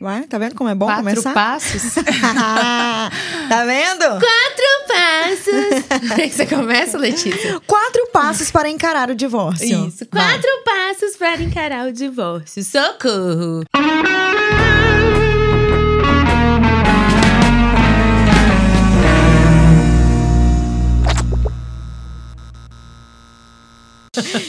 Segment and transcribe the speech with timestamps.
[0.00, 1.34] Vai, tá vendo como é bom Quatro começar?
[1.34, 1.94] passos.
[3.48, 4.04] tá vendo?
[4.20, 6.30] Quatro passos.
[6.32, 7.58] Você começa, Letícia?
[7.66, 9.88] Quatro passos para encarar o divórcio.
[9.88, 10.06] Isso.
[10.12, 10.34] Vai.
[10.34, 12.62] Quatro passos para encarar o divórcio.
[12.62, 13.64] Socorro.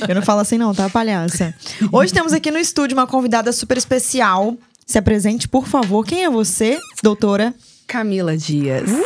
[0.08, 1.54] Eu não falo assim não, tá, palhaça?
[1.92, 4.56] Hoje temos aqui no estúdio uma convidada super especial.
[4.90, 6.04] Se apresente, por favor.
[6.04, 7.54] Quem é você, doutora?
[7.86, 8.90] Camila Dias.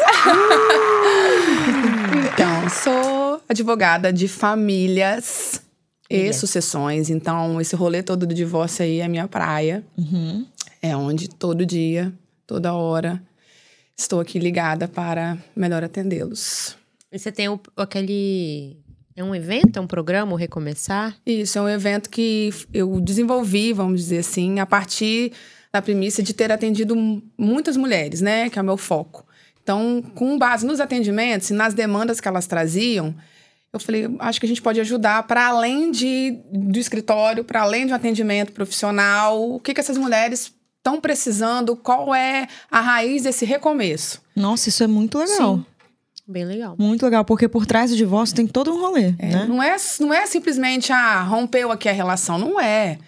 [2.33, 5.61] então, sou advogada de famílias
[6.09, 6.37] e Yes.
[6.37, 7.09] sucessões.
[7.09, 9.83] Então, esse rolê todo do divórcio aí é minha praia.
[10.81, 12.13] É onde todo dia,
[12.47, 13.21] toda hora,
[13.97, 16.77] estou aqui ligada para melhor atendê-los.
[17.11, 18.77] E você tem o- aquele.
[19.17, 19.77] É um evento?
[19.77, 21.13] É um programa, o Recomeçar?
[21.25, 25.33] Isso é um evento que eu desenvolvi, vamos dizer assim, a partir
[25.73, 26.95] da premissa de ter atendido
[27.35, 28.47] muitas mulheres, né?
[28.47, 29.25] Que é o meu foco.
[29.63, 33.15] Então, com base nos atendimentos e nas demandas que elas traziam,
[33.71, 37.87] eu falei, acho que a gente pode ajudar para além de, do escritório, para além
[37.87, 43.23] de um atendimento profissional, o que, que essas mulheres estão precisando, qual é a raiz
[43.23, 44.21] desse recomeço.
[44.35, 45.57] Nossa, isso é muito legal.
[45.57, 45.65] Sim.
[46.27, 46.75] Bem legal.
[46.77, 49.45] Muito legal, porque por trás do divórcio tem todo um rolê, É, né?
[49.49, 52.37] não, é, não é simplesmente, ah, rompeu aqui a relação.
[52.37, 52.99] Não é.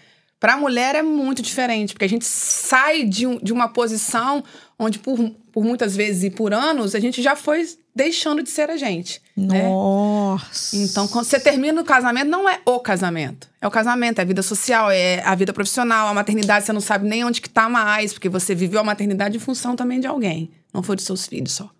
[0.45, 4.43] Para a mulher é muito diferente, porque a gente sai de, um- de uma posição
[4.77, 5.17] onde, por,
[5.51, 9.19] por muitas vezes e por anos, a gente já foi deixando de ser a gente.
[9.35, 9.63] né?
[9.67, 10.75] Nossa.
[10.77, 13.49] Então, quando você termina o casamento, não é o casamento.
[13.59, 16.79] É o casamento, é a vida social, é a vida profissional, a maternidade, você não
[16.81, 20.05] sabe nem onde que tá mais, porque você viveu a maternidade em função também de
[20.05, 20.51] alguém.
[20.71, 21.71] Não foi dos seus filhos só.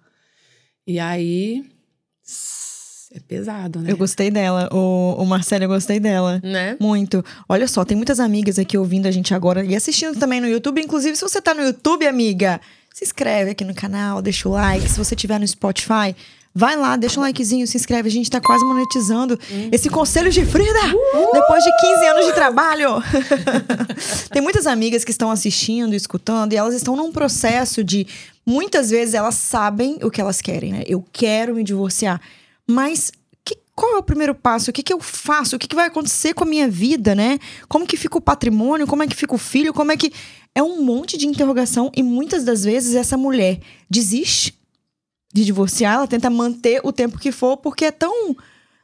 [0.88, 1.64] E aí.
[3.16, 3.94] É pesado, né?
[3.94, 4.68] Eu gostei dela.
[4.74, 6.42] O, o Marcelo, eu gostei dela.
[6.44, 6.76] Né?
[6.82, 7.24] Muito.
[7.48, 10.82] Olha só, tem muitas amigas aqui ouvindo a gente agora e assistindo também no YouTube.
[10.82, 12.60] Inclusive, se você tá no YouTube, amiga,
[12.94, 14.90] se inscreve aqui no canal, deixa o like.
[14.90, 16.14] Se você tiver no Spotify,
[16.54, 18.10] vai lá, deixa um likezinho, se inscreve.
[18.10, 19.40] A gente tá quase monetizando
[19.72, 20.82] esse Conselho de Frida
[21.32, 22.90] depois de 15 anos de trabalho.
[24.30, 28.06] tem muitas amigas que estão assistindo, escutando e elas estão num processo de
[28.46, 30.84] muitas vezes elas sabem o que elas querem, né?
[30.86, 32.20] Eu quero me divorciar.
[32.68, 33.12] Mas
[33.44, 34.70] que- qual é o primeiro passo?
[34.70, 35.56] O que, que eu faço?
[35.56, 37.40] O que, que vai acontecer com a minha vida, né?
[37.68, 38.88] Como que fica o patrimônio?
[38.88, 39.74] Como é que fica o filho?
[39.74, 40.12] Como é que.
[40.54, 43.60] É um monte de interrogação e muitas das vezes essa mulher
[43.90, 44.58] desiste
[45.34, 48.34] de divorciar, ela tenta manter o tempo que for, porque é tão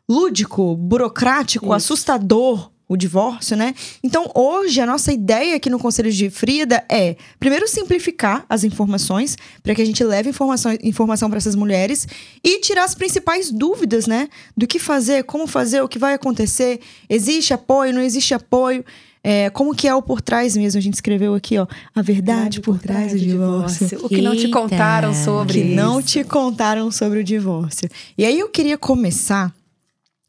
[0.10, 1.74] lúdico, burocrático, Isso.
[1.74, 3.74] assustador o divórcio, né?
[4.04, 9.38] Então, hoje, a nossa ideia aqui no Conselho de Frida é, primeiro, simplificar as informações,
[9.64, 12.06] para que a gente leve informação, informação para essas mulheres
[12.44, 14.28] e tirar as principais dúvidas, né?
[14.58, 18.84] Do que fazer, como fazer, o que vai acontecer, existe apoio, não existe apoio.
[19.24, 20.78] É, como que é o por trás mesmo?
[20.78, 24.00] A gente escreveu aqui, ó, a verdade por, trás do divórcio.
[24.04, 24.60] O que não te Eita.
[24.60, 26.10] contaram sobre Que não isso.
[26.10, 27.88] te contaram sobre o divórcio.
[28.18, 29.54] E aí eu queria começar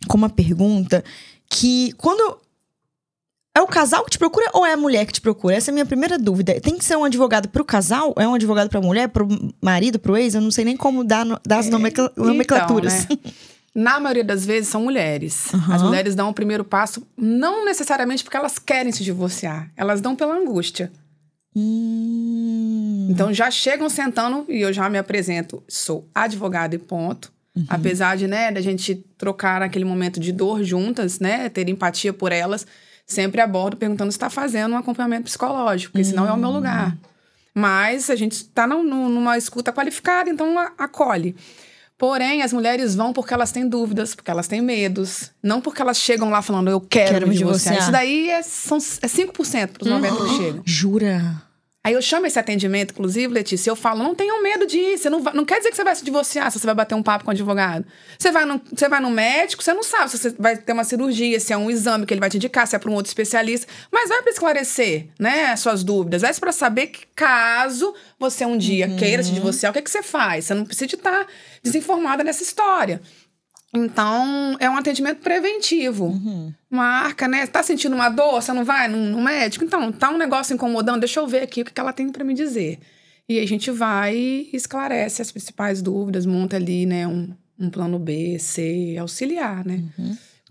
[0.06, 1.02] com uma pergunta
[1.48, 2.38] que quando
[3.54, 5.54] é o casal que te procura ou é a mulher que te procura?
[5.56, 6.58] Essa é a minha primeira dúvida.
[6.60, 8.14] Tem que ser um advogado pro casal?
[8.18, 9.28] É um advogado pra mulher, pro
[9.60, 10.34] marido, pro ex?
[10.34, 13.04] Eu não sei nem como dar, no- dar as nomencla- nomenclaturas.
[13.04, 13.32] Então, né?
[13.74, 15.52] Na maioria das vezes são mulheres.
[15.54, 15.74] Aham.
[15.74, 20.14] As mulheres dão o primeiro passo, não necessariamente porque elas querem se divorciar, elas dão
[20.14, 20.92] pela angústia.
[21.54, 23.08] Hum.
[23.10, 27.32] Então já chegam sentando e eu já me apresento, sou advogada e ponto.
[27.54, 27.66] Uhum.
[27.68, 32.32] Apesar de, né, da gente trocar aquele momento de dor juntas, né, ter empatia por
[32.32, 32.66] elas,
[33.12, 36.54] sempre abordo perguntando se está fazendo um acompanhamento psicológico, porque senão é o meu Hum.
[36.54, 36.96] lugar.
[37.54, 41.36] Mas a gente está numa escuta qualificada, então acolhe.
[41.98, 45.30] Porém, as mulheres vão porque elas têm dúvidas, porque elas têm medos.
[45.42, 47.74] Não porque elas chegam lá falando, eu quero, Quero me divorciar.
[47.74, 47.82] divorciar.
[47.82, 50.62] Isso daí é, são, é 5% para os 90% que chegam.
[50.66, 51.42] Jura?
[51.84, 54.64] Aí eu chamo esse atendimento, inclusive, Letícia, eu falo, não tenham medo.
[54.68, 56.94] Você não, vai- não quer dizer que você vai se divorciar se você vai bater
[56.94, 57.84] um papo com o advogado.
[58.16, 60.84] Você vai, no, você vai no médico, você não sabe se você vai ter uma
[60.84, 63.10] cirurgia, se é um exame que ele vai te indicar, se é para um outro
[63.10, 63.66] especialista.
[63.90, 66.22] Mas vai para esclarecer, né, as suas dúvidas.
[66.22, 70.04] É para saber que caso você um dia queira se divorciar, o que, que você
[70.04, 70.44] faz?
[70.44, 71.26] Você não precisa estar
[71.64, 73.02] desinformada nessa história.
[73.74, 76.20] Então, é um atendimento preventivo.
[76.70, 77.46] Marca, né?
[77.46, 78.42] Tá sentindo uma dor?
[78.42, 79.64] Você não vai no, no médico?
[79.64, 81.00] Então, tá um negócio incomodando?
[81.00, 82.78] Deixa eu ver aqui o que, que ela tem para me dizer.
[83.28, 87.98] E a gente vai e esclarece as principais dúvidas, monta ali, né, um, um plano
[87.98, 89.82] B, C, auxiliar, né?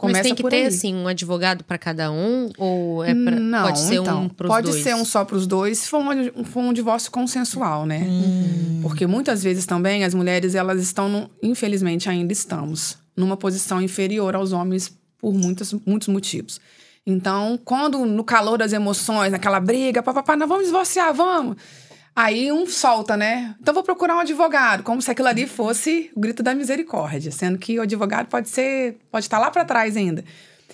[0.02, 0.66] Mas tem que ter, aí.
[0.66, 2.50] assim, um advogado pra cada um?
[2.58, 4.82] Ou é pra, Não, pode ser então, um pros pode dois?
[4.84, 8.00] ser um só para os dois, se for um, for um divórcio consensual, né?
[8.04, 8.80] Hum.
[8.82, 14.36] Porque muitas vezes também as mulheres, elas estão, no- infelizmente ainda estamos, numa posição inferior
[14.36, 16.60] aos homens por muitos, muitos motivos.
[17.06, 21.56] Então, quando no calor das emoções, naquela briga, papapá, nós vamos divorciar, vamos.
[22.16, 23.56] Aí um solta, né?
[23.62, 27.58] Então vou procurar um advogado, como se aquilo ali fosse o grito da misericórdia, sendo
[27.58, 30.24] que o advogado pode ser, pode estar lá para trás ainda.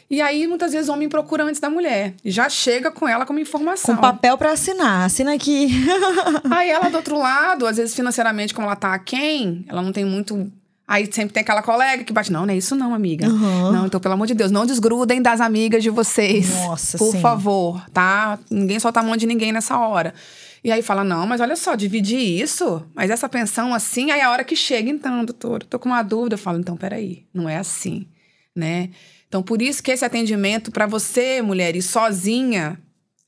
[0.09, 2.13] E aí, muitas vezes, o homem procura antes da mulher.
[2.23, 3.95] Já chega com ela como informação.
[3.95, 5.05] Com papel para assinar.
[5.05, 5.67] Assina aqui.
[6.49, 10.05] aí ela, do outro lado, às vezes, financeiramente, como ela tá quem, ela não tem
[10.05, 10.49] muito.
[10.87, 13.27] Aí sempre tem aquela colega que bate, não, não é isso não, amiga.
[13.27, 13.71] Uhum.
[13.73, 16.49] Não, então, pelo amor de Deus, não desgrudem das amigas de vocês.
[16.49, 17.19] Nossa, Por sim.
[17.19, 18.39] favor, tá?
[18.49, 20.13] Ninguém solta a mão de ninguém nessa hora.
[20.63, 24.31] E aí fala, não, mas olha só, dividir isso, mas essa pensão assim, aí a
[24.31, 27.57] hora que chega, então, doutor, tô com uma dúvida, eu falo, então, peraí, não é
[27.57, 28.07] assim,
[28.55, 28.89] né?
[29.27, 32.79] Então, por isso que esse atendimento para você, mulher, ir sozinha,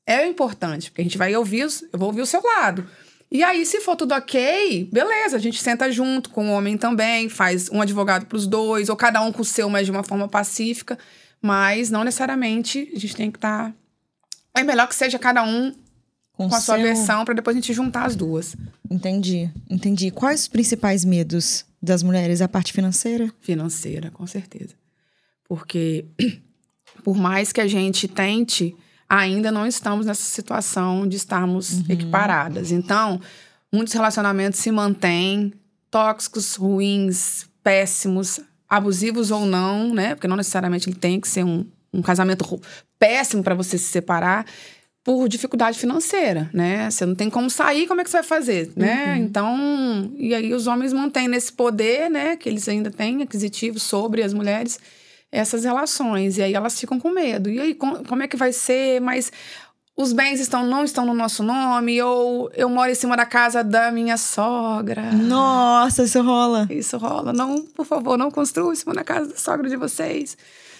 [0.06, 2.86] é importante, porque a gente vai ouvir, os- eu vou ouvir o seu lado.
[3.30, 7.28] E aí, se for tudo ok, beleza, a gente senta junto com o homem também,
[7.28, 10.02] faz um advogado para os dois, ou cada um com o seu, mas de uma
[10.02, 10.98] forma pacífica.
[11.40, 13.72] Mas não necessariamente a gente tem que estar.
[14.54, 15.72] É melhor que seja cada um
[16.32, 18.56] com a sua seu- versão, para depois a gente juntar as duas.
[18.90, 20.10] Entendi, entendi.
[20.10, 22.40] Quais os principais medos das mulheres?
[22.42, 23.32] A parte financeira?
[23.40, 24.74] Financeira, com certeza.
[25.48, 26.04] Porque,
[27.04, 28.74] por mais que a gente tente,
[29.10, 32.70] ainda não estamos nessa situação de estarmos equiparadas.
[32.70, 33.20] Então,
[33.72, 35.52] muitos relacionamentos se mantêm
[35.90, 40.14] tóxicos, ruins, péssimos, abusivos ou não, né?
[40.14, 42.60] Porque não necessariamente ele tem que ser um, um casamento
[43.00, 44.46] péssimo para você se separar
[45.02, 46.88] por dificuldade financeira, né?
[46.88, 49.16] Você não tem como sair, como é que você vai fazer, né?
[49.18, 54.22] Então, e aí os homens mantêm nesse poder, né, que eles ainda têm aquisitivo sobre
[54.22, 54.78] as mulheres,
[55.32, 56.38] essas relações.
[56.38, 57.48] E aí elas ficam com medo.
[57.50, 59.00] E aí, com- como é que vai ser?
[59.00, 59.30] Mas
[59.96, 63.62] os bens estão, não estão no nosso nome, ou eu moro em cima da casa
[63.62, 65.12] da minha sogra.
[65.12, 66.66] Nossa, isso rola.
[66.70, 67.32] Isso rola.
[67.32, 70.36] Não, por favor, não construa em cima da casa da sogra de vocês.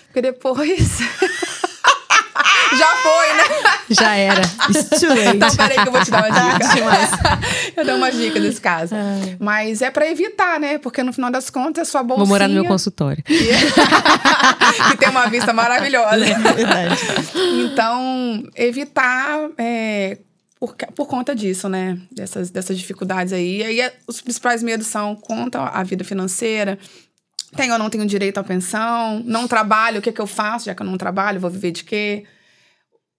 [0.06, 0.98] Porque depois.
[2.76, 3.44] Já foi, né?
[3.90, 4.42] Já era.
[4.70, 5.36] It's too late.
[5.36, 7.40] Então, peraí que eu vou te dar uma Tarde dica.
[7.80, 8.94] eu dou uma dica nesse caso.
[9.38, 10.78] Mas é pra evitar, né?
[10.78, 12.26] Porque no final das contas, a sua bolsinha...
[12.26, 13.22] Vou morar no meu consultório.
[13.24, 16.18] que tem uma vista maravilhosa.
[16.54, 16.94] Verdade.
[17.64, 20.18] Então, evitar é,
[20.58, 21.98] por, por conta disso, né?
[22.12, 23.58] Dessas, dessas dificuldades aí.
[23.58, 26.78] E aí, é- os principais medos são contra a vida financeira.
[27.56, 29.22] Tenho ou não tenho direito à pensão?
[29.24, 30.66] Não trabalho, o que, que eu faço?
[30.66, 32.24] Já que eu não trabalho, vou viver de quê?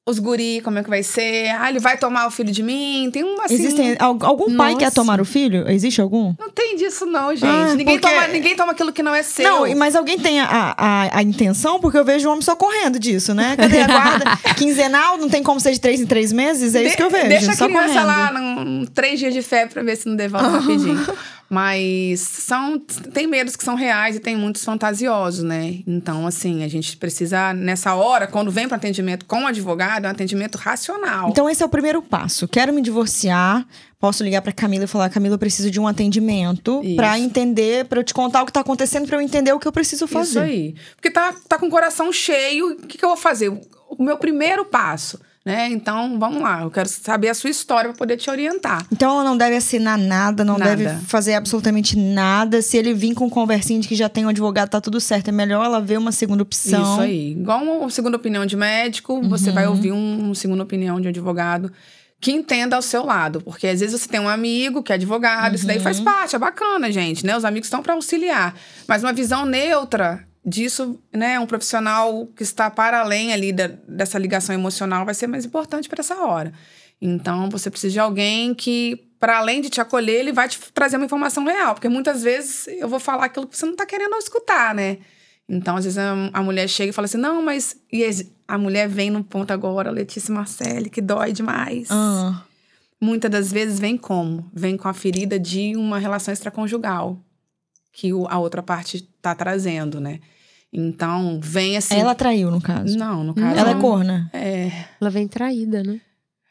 [0.04, 1.50] Os guri, como é que vai ser?
[1.60, 3.08] Ah, ele vai tomar o filho de mim?
[3.14, 3.54] Tem um assim...
[3.54, 4.96] Existem al- algum pai quer Nossa.
[4.96, 5.70] tomar o filho?
[5.70, 6.34] Existe algum?
[6.40, 7.46] Não tem disso, não, gente.
[7.46, 9.46] Ah, ninguém, porque- toma, ninguém toma aquilo que não é seu.
[9.68, 11.80] Não, mas alguém tem a, a, a intenção?
[11.80, 13.56] Porque eu vejo o homem só correndo disso, né?
[13.56, 14.26] Cadê a guarda?
[14.58, 16.74] Quinzenal, não tem como ser de três em três meses?
[16.74, 17.30] É isso De- que eu vejo.
[17.30, 18.06] Deixa a criança correndo.
[18.08, 21.08] lá num, três dias de febre pra ver se não devolve rapidinho.
[21.52, 25.80] Mas são, tem medos que são reais e tem muitos fantasiosos, né?
[25.86, 30.08] Então, assim, a gente precisa, nessa hora, quando vem para atendimento com o advogado, é
[30.08, 31.28] um atendimento racional.
[31.30, 32.48] Então, esse é o primeiro passo.
[32.48, 33.68] Quero me divorciar.
[34.00, 38.00] Posso ligar pra Camila e falar: Camila, eu preciso de um atendimento pra entender, pra
[38.00, 40.30] eu te contar o que tá acontecendo, pra eu entender o que eu preciso fazer.
[40.30, 40.76] Isso aí.
[40.96, 43.50] Porque tá, tá com o coração cheio, o que, que eu vou fazer?
[43.50, 45.70] O meu primeiro passo, né?
[45.70, 46.62] Então, vamos lá.
[46.62, 48.86] Eu quero saber a sua história para poder te orientar.
[48.92, 50.76] Então ela não deve assinar nada, não Nada.
[50.76, 52.62] deve fazer absolutamente nada.
[52.62, 55.30] Se ele vir com conversinha de que já tem um advogado, tá tudo certo.
[55.30, 56.94] É melhor ela ver uma segunda opção.
[56.94, 57.32] Isso aí.
[57.32, 61.10] Igual uma segunda opinião de médico, você vai ouvir um, uma segunda opinião de um
[61.10, 61.72] advogado
[62.20, 63.42] que entenda ao seu lado.
[63.42, 66.40] Porque às vezes você tem um amigo que é advogado, isso daí faz parte, é
[66.40, 67.36] bacana, gente, né?
[67.36, 68.54] Os amigos estão para auxiliar.
[68.88, 71.40] Mas uma visão neutra disso, né?
[71.40, 75.88] Um profissional que está para além ali da- dessa ligação emocional vai ser mais importante
[75.88, 76.52] para essa hora.
[77.02, 80.98] Então, você precisa de alguém que, para além de te acolher, ele vai te trazer
[80.98, 81.74] uma informação real.
[81.74, 84.98] Porque muitas vezes eu vou falar aquilo que você não está querendo escutar, né?
[85.50, 87.76] Então, às vezes a, a mulher chega e fala assim: não, mas.
[87.92, 88.04] E
[88.48, 91.88] a mulher vem no ponto agora, Letícia Marcelli, que dói demais.
[91.90, 92.44] Ah,
[93.00, 94.50] Muitas das vezes vem como?
[94.54, 97.20] Vem com a ferida de uma relação extraconjugal
[97.92, 100.20] que o- a outra parte tá trazendo, né?
[100.74, 101.96] Então, vem assim.
[102.00, 102.98] ela traiu, no caso.
[102.98, 103.58] Não, no caso.
[103.60, 103.82] Ela é não.
[103.82, 104.30] corna.
[104.34, 104.72] É,
[105.02, 106.00] Ela vem traída, né?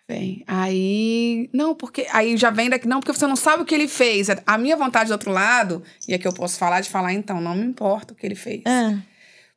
[0.07, 0.43] vem.
[0.47, 1.49] Aí.
[1.55, 2.07] Não, porque.
[2.13, 2.87] Aí já vem daqui.
[2.89, 4.27] Não, porque você não sabe o que ele fez.
[4.47, 7.41] A minha vontade do outro lado, e é que eu posso falar, de falar, então,
[7.41, 8.63] não me importa o que ele fez.
[8.67, 8.99] É.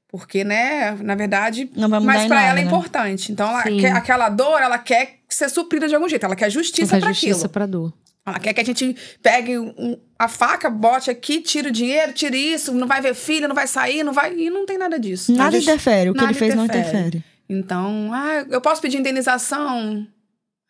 [0.07, 2.67] Porque, né, na verdade, Não vai mudar mas nada, ela é né?
[2.67, 3.31] importante.
[3.31, 6.23] Então, ela aquela dor, ela quer ser suprida de algum jeito.
[6.23, 7.49] Ela quer justiça para justiça aquilo.
[7.49, 7.91] pra dor.
[8.25, 12.37] Ela quer que a gente pegue um- a faca, bote aqui, tire o dinheiro, tire
[12.37, 14.33] isso, não vai ver filho, não vai sair, não vai.
[14.33, 15.33] E não tem nada disso.
[15.33, 16.09] Nada justi- interfere.
[16.09, 16.97] O que ele fez não interfere.
[17.17, 17.23] interfere.
[17.49, 20.07] Então, ah, eu posso pedir indenização?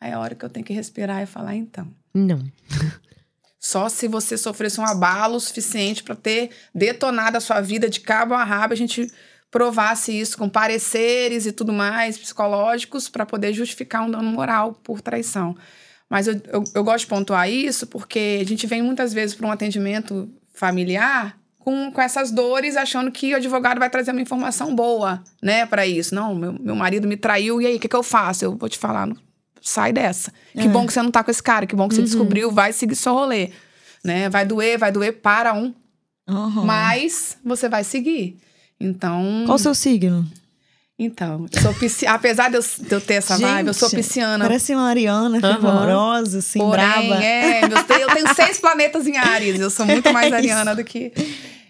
[0.01, 1.87] Aí é a hora que eu tenho que respirar e falar, então.
[2.13, 2.43] Não.
[3.59, 8.33] Só se você sofresse um abalo suficiente para ter detonado a sua vida de cabo
[8.33, 9.07] a rabo, a gente
[9.49, 14.99] provasse isso com pareceres e tudo mais, psicológicos, para poder justificar um dano moral por
[14.99, 15.55] traição.
[16.13, 19.47] Mas eu, eu, eu gosto de pontuar isso porque a gente vem muitas vezes para
[19.47, 24.75] um atendimento familiar com, com essas dores, achando que o advogado vai trazer uma informação
[24.75, 26.13] boa, né, para isso.
[26.13, 28.45] Não, meu, meu marido me traiu, e aí, o que, que eu faço?
[28.45, 29.17] Eu vou te falar, não,
[29.59, 30.31] sai dessa.
[30.53, 30.67] Que É.
[30.67, 32.05] bom que você não tá com esse cara, que bom que você Uhum.
[32.05, 33.49] descobriu, vai seguir seu rolê.
[34.03, 34.29] Né?
[34.29, 35.73] Vai doer, vai doer para um,
[36.29, 36.63] Aham.
[36.63, 38.37] mas você vai seguir.
[38.79, 39.43] Então.
[39.47, 40.29] Qual o seu signo?
[41.05, 42.05] Então, eu sou pisci...
[42.07, 44.45] apesar de eu, de eu ter essa vibe, eu sou Gente, pisciana.
[44.45, 45.53] Parece uma Ariana Aham.
[45.53, 47.23] fervorosa, assim, Porém, brava.
[47.23, 49.59] é, meus- eu tenho seis planetas em Ares.
[49.59, 51.11] Eu sou muito mais É ariana do que.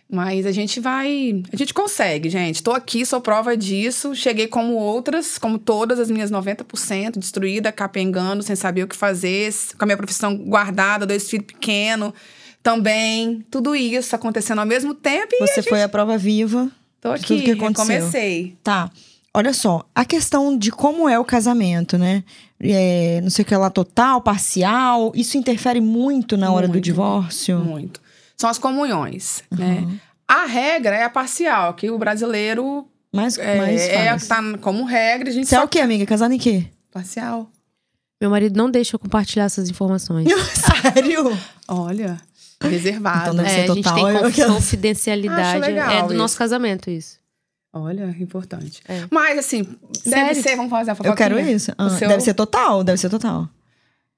[0.09, 1.41] Mas a gente vai.
[1.51, 2.61] A gente consegue, gente.
[2.61, 4.13] Tô aqui, sou prova disso.
[4.13, 9.51] Cheguei como outras, como todas as minhas 90%, destruída, capengando, sem saber o que fazer,
[9.75, 12.13] com a minha profissão guardada, dois filhos pequenos
[12.61, 13.43] também.
[13.49, 15.33] Tudo isso acontecendo ao mesmo tempo.
[15.33, 16.69] E Você foi a prova viva.
[17.01, 17.85] tô aqui, tudo que aconteceu.
[17.97, 18.55] comecei.
[18.63, 18.91] Tá.
[19.35, 22.23] Olha só, a questão de como é o casamento, né?
[22.61, 26.83] É, não sei o que lá, total, parcial, isso interfere muito na hora do Muito.
[26.85, 27.57] divórcio?
[27.59, 27.99] Muito.
[28.37, 29.79] São as comunhões, né?
[29.81, 29.97] Uhum.
[30.27, 34.83] A regra é a parcial, que o brasileiro Mas, é, mas é que tá como
[34.85, 36.05] regra, a gente Você é o quê, amiga?
[36.05, 36.65] Casada em quê?
[36.91, 37.49] parcial.
[38.21, 40.27] Meu marido não deixa eu compartilhar essas informações.
[40.53, 41.37] Sério?
[41.67, 42.17] Olha,
[42.61, 43.21] reservado.
[43.31, 44.31] Então deve É, ser a gente total.
[44.31, 45.41] tem confidencialidade.
[45.41, 46.13] Acho legal é do isso.
[46.15, 47.17] nosso casamento, isso.
[47.75, 48.81] Olha, importante.
[48.87, 49.03] É.
[49.09, 49.63] Mas, assim,
[50.05, 50.43] deve Sério?
[50.43, 51.11] ser, vamos fazer a fofoquinha.
[51.13, 51.71] Eu quero isso.
[51.77, 53.47] Ah, seu- Deve ser total, deve ser total.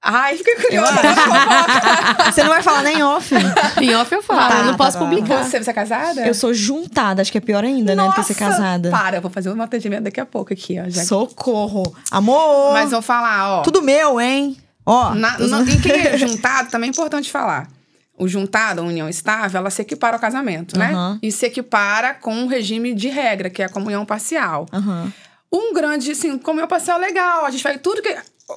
[0.08, 0.92] Ai, fiquei curiosa.
[2.32, 3.34] Você não vai falar nem off?
[3.82, 5.04] Em off eu falo, Tá, eu não tá, posso tá.
[5.04, 5.44] publicar.
[5.44, 6.28] Você, você é casada?
[6.28, 8.04] Eu sou juntada, acho que é pior ainda, né?
[8.04, 8.92] Do que ser Nossa, casada.
[8.92, 10.88] Para, eu vou fazer um atendimento daqui a pouco aqui, ó.
[10.90, 11.96] já Socorro.
[12.12, 12.74] Amor!
[12.74, 13.62] Mas vou falar, ó.
[13.64, 14.58] Tudo meu, hein?
[14.86, 15.16] Ó.
[15.16, 17.68] Na, no- em quem é juntado, também é importante falar.
[18.18, 20.92] O juntado, a união estável, ela se equipara ao casamento, né?
[21.22, 24.66] E se equipara com um regime de regra, que é a comunhão parcial.
[24.72, 25.12] Aham.
[25.52, 27.46] Um grande, assim, comunhão parcial legal.
[27.46, 27.78] A gente vai.
[27.78, 28.16] Tudo que.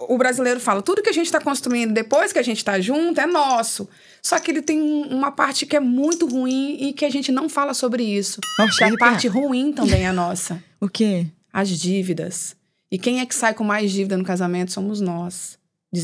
[0.08, 3.18] O brasileiro fala, tudo que a gente tá construindo depois que a gente tá junto
[3.20, 3.88] é nosso.
[4.22, 7.32] Só que ele tem um- uma parte que é muito ruim e que a gente
[7.32, 8.38] não fala sobre isso.
[8.58, 9.10] Nossa, que a arrepiar.
[9.10, 10.62] parte ruim também é nossa.
[10.80, 11.26] O quê?
[11.52, 12.54] As dívidas.
[12.92, 15.58] E quem é que sai com mais dívida no casamento somos nós,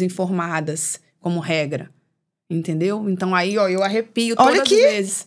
[0.09, 1.91] desinformadas, como regra.
[2.55, 3.09] Entendeu?
[3.09, 4.75] Então aí, ó, eu arrepio Olha todas aqui.
[4.75, 5.27] as vezes.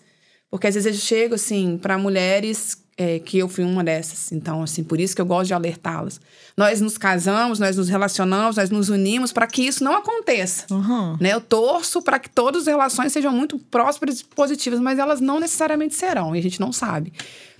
[0.49, 4.31] Porque às vezes eu chego, assim, para mulheres é, que eu fui uma dessas.
[4.31, 6.19] Então, assim, por isso que eu gosto de alertá-las.
[6.55, 10.65] Nós nos casamos, nós nos relacionamos, nós nos unimos para que isso não aconteça.
[10.71, 11.17] Aham.
[11.21, 11.33] Né?
[11.33, 15.39] Eu torço para que todas as relações sejam muito prósperas e positivas, mas elas não
[15.39, 17.13] necessariamente serão, e a gente não sabe.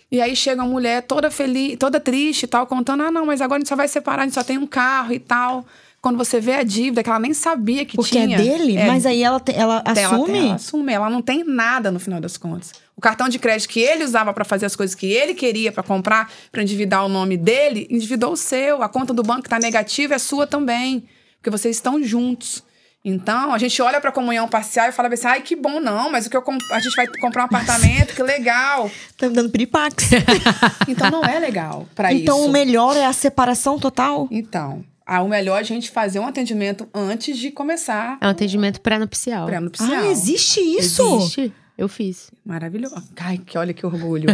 [0.10, 3.42] E aí chega uma mulher toda feliz, toda triste e tal, contando: ah, não, mas
[3.42, 5.66] agora a gente só vai separar, a gente só tem um carro e tal.
[6.08, 8.38] Quando você vê a dívida, que ela nem sabia que Porque tinha.
[8.38, 8.78] é dele?
[8.78, 10.38] É Mas aí ela, te- ela ela assume?
[10.40, 12.72] Ela assume, ela não tem nada no final das contas.
[12.96, 15.84] O cartão de crédito que ele usava para fazer as coisas que ele queria para
[15.84, 18.82] comprar, para endividar o nome dele, endividou o seu.
[18.82, 21.04] A conta do banco que tá negativa é sua também,
[21.38, 22.64] porque vocês estão juntos.
[23.06, 26.10] Então, a gente olha para a comunhão parcial e fala assim: ai, que bom, não,
[26.10, 28.90] mas o que eu comp- a gente vai comprar um apartamento, que legal.
[29.18, 30.10] Tá me dando piripax.
[30.88, 32.22] Então, não é legal para isso.
[32.24, 34.28] então o melhor é a separação total?
[34.32, 38.32] Então, ah, o melhor é a gente fazer um atendimento antes de começar É um
[38.32, 39.46] atendimento pré-nupcial.
[39.48, 40.04] pré-nupcial.
[40.04, 41.02] Ah, existe isso?
[41.20, 41.54] Existe.
[41.78, 42.30] Eu fiz.
[42.46, 43.02] Maravilhoso.
[43.16, 44.28] Ai, que olha que orgulho.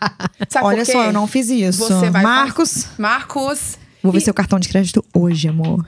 [0.50, 0.92] Sabe Olha por quê?
[0.92, 1.78] só, eu não fiz isso.
[1.78, 3.78] Você vai Marcos, Marcos.
[4.02, 5.86] vou ver e, seu cartão de crédito hoje, amor.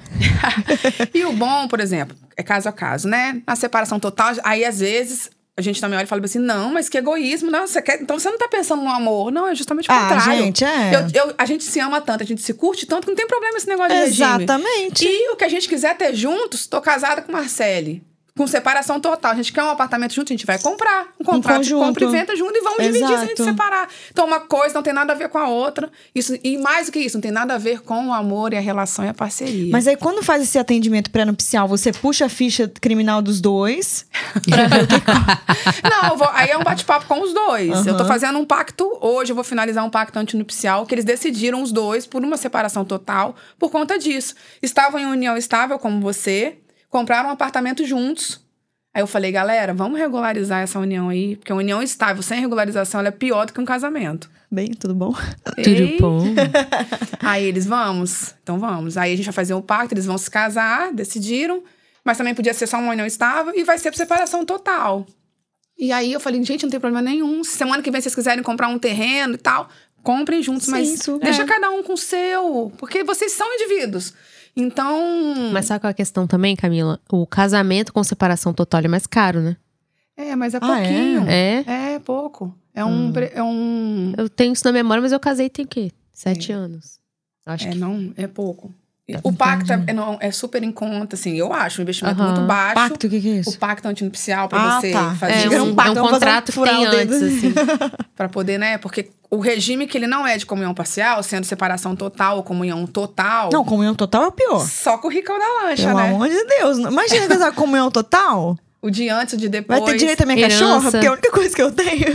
[1.12, 3.42] e o bom, por exemplo, é caso a caso, né?
[3.46, 6.88] Na separação total, aí às vezes a gente também olha e fala assim: não, mas
[6.88, 7.50] que egoísmo.
[7.50, 8.00] Não, você quer...
[8.02, 9.30] Então você não tá pensando no amor.
[9.30, 10.42] Não, é justamente o Ah, contrário.
[10.42, 10.90] gente, é.
[10.94, 13.26] Eu- eu- a gente se ama tanto, a gente se curte tanto que não tem
[13.26, 14.28] problema esse negócio de regime.
[14.44, 15.06] Exatamente.
[15.06, 18.02] E o que a gente quiser ter juntos, tô casada com Marcele.
[18.40, 19.32] Com separação total.
[19.32, 21.08] A gente quer um apartamento junto, a gente vai comprar.
[21.20, 21.84] Um contrato de conjunto.
[21.86, 23.50] compra e venda junto e vamos dividir se a gente Exato.
[23.50, 23.86] separar.
[24.10, 25.90] Então, uma coisa não tem nada a ver com a outra.
[26.14, 28.56] Isso, e mais do que isso, não tem nada a ver com o amor e
[28.56, 29.70] a relação e a parceria.
[29.70, 34.06] Mas aí, quando faz esse atendimento pré-nupcial, você puxa a ficha criminal dos dois.
[35.84, 37.86] Não, eu vou- aí é um bate-papo com os dois.
[37.86, 41.62] Eu tô fazendo um pacto, hoje eu vou finalizar um pacto antinupcial, que eles decidiram
[41.62, 44.34] os dois por uma separação total por conta disso.
[44.62, 46.56] Estavam em união estável, como você,
[46.90, 48.44] compraram um apartamento juntos.
[48.92, 52.98] Aí eu falei, galera, vamos regularizar essa união aí, porque a união estável sem regularização
[52.98, 54.28] ela é pior do que um casamento.
[54.50, 55.14] Bem, tudo bom?
[55.62, 56.24] Tudo bom.
[57.22, 58.96] Aí eles, vamos, então vamos.
[58.96, 61.62] Aí a gente vai fazer um pacto, eles vão se casar, decidiram.
[62.04, 65.06] Mas também podia ser só uma união estável e vai ser por separação total.
[65.78, 67.44] E aí eu falei, gente, não tem problema nenhum.
[67.44, 69.68] Se semana que vem vocês quiserem comprar um terreno e tal,
[70.02, 71.24] comprem juntos, Sim, mas super.
[71.24, 71.46] deixa É.
[71.46, 72.72] cada um com o seu.
[72.76, 74.12] Porque vocês são indivíduos.
[74.56, 75.50] Então.
[75.52, 77.00] Mas sabe qual é a questão também, Camila?
[77.10, 79.56] O casamento com separação total é mais caro, né?
[80.16, 80.82] É, mas é Ah, é?
[80.82, 81.28] pouquinho.
[81.28, 81.64] É?
[81.94, 82.54] É pouco.
[82.74, 83.12] É É um.
[83.12, 84.12] pre- É um.
[84.16, 85.90] Eu tenho isso na memória, mas eu casei tem o quê?
[86.12, 86.98] Sete anos.
[87.46, 87.78] Acho É, que.
[87.78, 88.72] não, é pouco.
[89.22, 92.40] O pacto é, é não- é super em conta, assim, eu acho, um investimento muito
[92.42, 92.74] baixo.
[92.74, 93.58] Pacto, o que, que é O isso?
[93.58, 95.14] pacto antinupcial pra Ah, você tá.
[95.14, 97.14] fazer É Diga um, um pacto, é um contrato que tem o dedo.
[97.14, 97.54] antes, assim.
[98.16, 98.76] Pra poder, né?
[98.78, 102.86] Porque o regime que ele não é de comunhão parcial, sendo separação total ou comunhão
[102.86, 104.60] total, Não, comunhão total é o pior.
[104.66, 106.08] só com o ricão da lancha, Pelo né?
[106.10, 106.78] amor de Deus.
[106.78, 108.58] Imagina casar com comunhão total.
[108.82, 109.80] O de antes, o de depois.
[109.80, 110.58] Vai ter direito a minha herança.
[110.58, 112.06] cachorra, porque é a única coisa que eu tenho.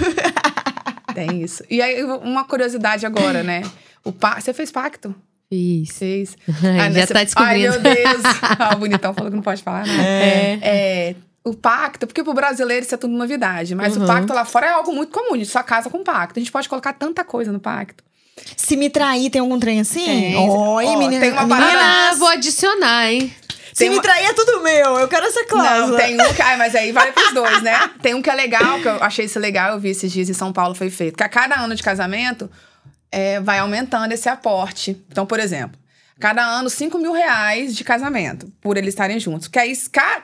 [1.14, 1.64] Tem isso.
[1.70, 3.62] E aí, uma curiosidade agora, né?
[4.04, 4.40] O pa...
[4.40, 5.16] Você fez pacto?
[5.50, 5.98] Fiz.
[5.98, 6.38] Fez.
[6.64, 7.74] Ai, Ah, já nessa- tá descobrindo.
[7.74, 8.24] Ai, meu Deus.
[8.60, 9.94] ah, o bonitão falou que não pode falar, né?
[10.04, 10.60] É.
[10.62, 14.04] É, o pacto, porque pro brasileiro isso é tudo novidade, mas Uhum.
[14.04, 16.40] o pacto lá fora é algo muito comum, a gente só casa com pacto.
[16.40, 18.04] A gente pode colocar tanta coisa no pacto.
[18.58, 20.04] Se me trair, tem algum trem assim?
[20.04, 20.36] Tem.
[20.36, 21.22] Oi, Ó, menina.
[21.22, 23.34] tem uma meninas, parada- Ah, vou adicionar, hein?
[23.72, 24.98] Se Tem me uma- trair é tudo meu.
[25.00, 25.88] Eu quero essa cláusula.
[25.88, 26.42] Não, tem um que.
[26.42, 27.90] Ai, mas aí vale pros dois, né?
[28.02, 30.34] Tem um que é legal, que eu achei isso legal, eu vi esses dias em
[30.34, 31.16] São Paulo, foi feito.
[31.18, 32.50] Que a cada ano de casamento
[33.12, 34.92] é, vai aumentando esse aporte.
[35.12, 35.80] Então, por exemplo,
[36.20, 39.48] cada ano 5 mil reais de casamento, por eles estarem juntos.
[39.48, 39.74] Que aí,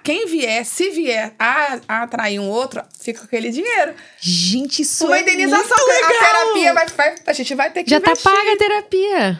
[0.03, 3.93] quem vier, se vier a, a atrair um outro, fica com aquele dinheiro.
[4.19, 6.29] Gente, isso Uma é indenização, muito que a legal.
[6.31, 8.31] terapia vai, vai- A gente vai ter que Já tá investir.
[8.31, 9.39] paga a terapia.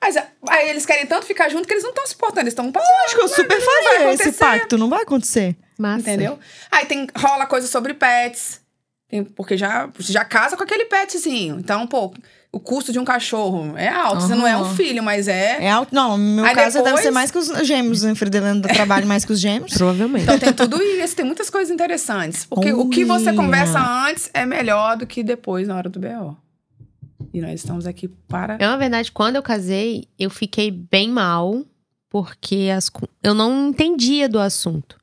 [0.00, 0.16] Mas
[0.48, 3.16] aí eles querem tanto ficar junto que eles não estão suportando, eles estão um que
[3.20, 4.76] eu super faria esse pacto.
[4.78, 5.56] Não vai acontecer.
[5.78, 6.00] Massa.
[6.00, 6.38] Entendeu?
[6.70, 8.60] Aí tem, rola coisa sobre pets.
[9.08, 11.58] Tem- porque já, já casa com aquele petzinho.
[11.58, 12.12] Então, pô,
[12.52, 14.22] o custo de um cachorro é alto.
[14.22, 15.62] Você não é um filho, mas é.
[15.64, 15.94] É alto.
[15.94, 18.02] Não, no meu Aí caso deve depois- ser mais que os gêmeos.
[18.02, 19.72] O Fridelano trabalha mais que os gêmeos.
[19.78, 20.24] Provavelmente.
[20.24, 22.44] Então tem tudo isso, tem muitas coisas interessantes.
[22.46, 23.36] Porque o que você Olha.
[23.36, 23.78] conversa
[24.08, 26.36] antes é melhor do que depois na hora do BO.
[27.32, 28.56] E nós estamos aqui para.
[28.58, 31.64] É uma verdade, quando eu casei, eu fiquei bem mal,
[32.08, 32.90] porque as,
[33.22, 34.96] eu não entendia do assunto.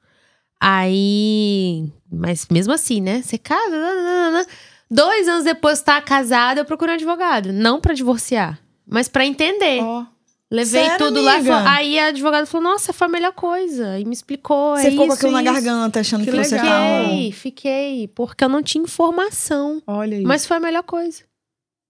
[0.60, 1.90] Aí.
[2.12, 3.22] Mas mesmo assim, né?
[3.22, 3.70] Você casa.
[3.72, 4.46] nananana.
[4.90, 7.52] Dois anos depois de estar casada, eu procurei um advogado.
[7.52, 9.82] Não pra divorciar, mas pra entender.
[9.82, 10.06] Ó,
[10.50, 11.34] Levei Sério, tudo lá.
[11.34, 11.54] e amiga?
[11.58, 14.00] falou- Aí a advogada falou: Nossa, foi a melhor coisa.
[14.00, 14.78] E me explicou.
[14.78, 15.54] Você é ficou com isso, aquilo na isso.
[15.54, 16.70] garganta, achando que, Que você legal.
[16.72, 17.04] tava...
[17.10, 18.08] Fiquei, fiquei.
[18.08, 19.84] Porque eu não tinha informação.
[19.86, 20.24] olha aí.
[20.24, 21.24] Mas foi a melhor coisa.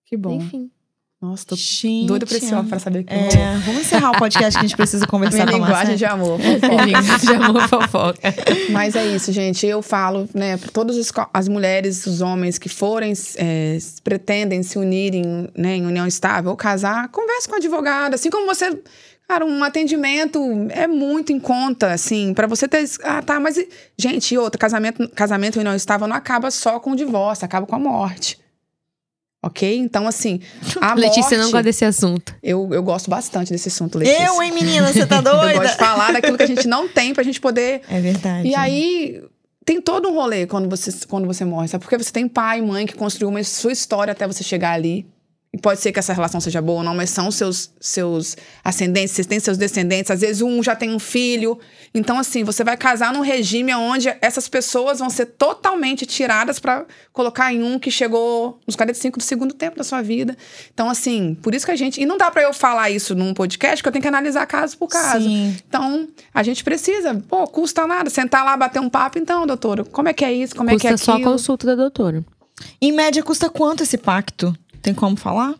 [0.07, 0.31] que bom.
[0.38, 0.71] Enfim.
[1.19, 4.12] Nossa, tô Gente, doida pra esse homem pra saber o que vou- É, vamos encerrar
[4.12, 6.39] o podcast que a gente precisa conversar Minha com a linguagem de amor.
[7.25, 8.19] Chamou fofoca.
[8.69, 9.65] Mas é isso, gente.
[9.65, 10.95] Eu falo, né, para todas
[11.34, 16.56] as, mulheres, os homens que forem, é, pretendem se unirem né, em união estável ou
[16.58, 18.13] casar, converse com o advogado.
[18.13, 18.80] Assim como você.
[19.27, 22.86] Cara, um atendimento é muito em conta, assim, para você ter.
[23.03, 23.58] Ah, tá, mas.
[23.58, 27.43] e- Gente, e outra, casamento, casamento em união estável não acaba só com o divórcio,
[27.43, 28.38] acaba com a morte.
[29.43, 29.78] Ok?
[29.78, 30.39] Então, assim,
[30.82, 31.38] a Letícia morte.
[31.38, 32.36] não gosta desse assunto.
[32.41, 34.26] eu, eu gosto bastante desse assunto, Letícia.
[34.26, 34.91] Eu, hein, menina?
[34.91, 35.67] Você tá Eu gosto doida?
[35.67, 38.47] de falar daquilo que a gente não tem pra gente poder É verdade.
[38.47, 39.21] e aí
[39.63, 41.84] tem todo um rolê quando você, quando você morre, sabe?
[41.84, 45.06] Porque você tem pai e mãe que construiu uma sua história até você chegar ali.
[45.57, 49.15] E pode ser que essa relação seja boa ou não, mas são seus, seus ascendentes,
[49.15, 50.11] vocês têm seus descendentes.
[50.11, 51.57] Às vezes um já tem um filho.
[51.95, 56.85] Então, assim, você vai casar num regime onde essas pessoas vão ser totalmente tiradas pra
[57.11, 60.37] colocar em um que chegou nos 45 do segundo tempo da sua vida.
[60.71, 61.99] Então, assim, por isso que a gente.
[61.99, 64.77] E não dá pra eu falar isso num podcast, porque eu tenho que analisar caso
[64.77, 65.25] por caso.
[65.27, 65.57] Sim.
[65.67, 70.07] Então, a gente precisa, pô, custa nada, sentar lá, bater um papo, então, doutora, como
[70.07, 71.31] é que é isso, como é que é Custa só a aquilo?
[71.31, 72.23] consulta da doutora.
[72.81, 74.55] Em média, custa quanto esse pacto?
[74.81, 75.55] Tem como falar?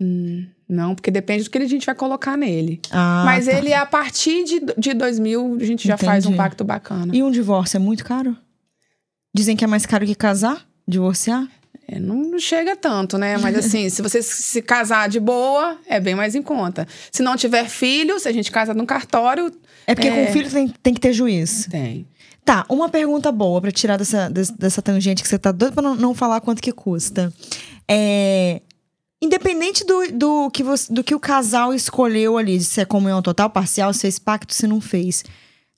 [0.00, 2.80] Hum, não, porque depende do que a gente vai colocar nele.
[2.90, 3.52] Ah, Mas tá.
[3.52, 6.36] ele, a partir de, de 2000, a gente já faz um Entendi.
[6.36, 7.14] pacto bacana.
[7.14, 8.36] E um divórcio é muito caro?
[9.34, 10.66] Dizem que é mais caro que casar?
[10.86, 11.46] Divorciar?
[11.88, 13.36] É, não chega tanto, né?
[13.38, 16.86] Mas assim, se você se casar de boa, é bem mais em conta.
[17.10, 19.52] Se não tiver filhos, a gente casa num cartório,
[19.86, 20.26] É porque É.
[20.26, 21.66] com filho tem, tem que ter juiz.
[21.70, 22.06] tem.
[22.44, 25.82] Tá, uma pergunta boa pra tirar dessa, des- dessa tangente que você tá doido pra
[25.82, 27.32] não, não falar quanto que custa.
[27.88, 28.60] É.
[29.20, 33.48] Independente do, do, que você, do que o casal escolheu ali, se é comunhão total,
[33.48, 35.24] parcial, se fez pacto, se não fez.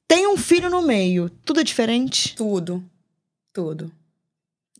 [0.09, 2.35] Tem um filho no meio, tudo é diferente?
[2.35, 2.83] Tudo.
[3.53, 3.93] Tudo.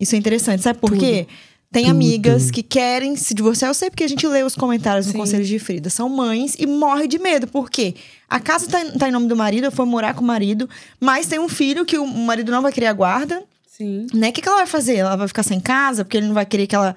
[0.01, 1.27] Isso é interessante, sabe por quê?
[1.75, 3.69] Tem amigas que querem se divorciar.
[3.69, 5.19] Eu sei porque a gente lê os comentários no Sim.
[5.19, 5.91] Conselho de Frida.
[5.91, 7.49] São mães e morre de medo.
[7.49, 7.97] Por quê?
[8.29, 11.41] A casa tá, tá em nome do marido, foi morar com o marido, mas tem
[11.41, 13.43] um filho que o marido não vai querer a guarda.
[13.77, 14.07] Sim.
[14.15, 14.29] Né?
[14.29, 14.99] O que, que ela vai fazer?
[14.99, 16.95] Ela vai ficar sem casa, porque ele não vai querer que ela.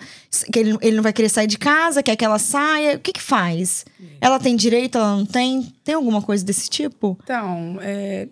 [0.54, 2.98] Que ele, ele não vai querer sair de casa, quer que ela saia.
[2.98, 3.84] O que, que faz?
[4.22, 5.74] Ela tem direito, ela não tem?
[5.84, 7.18] Tem alguma coisa desse tipo?
[7.24, 8.28] Então, é,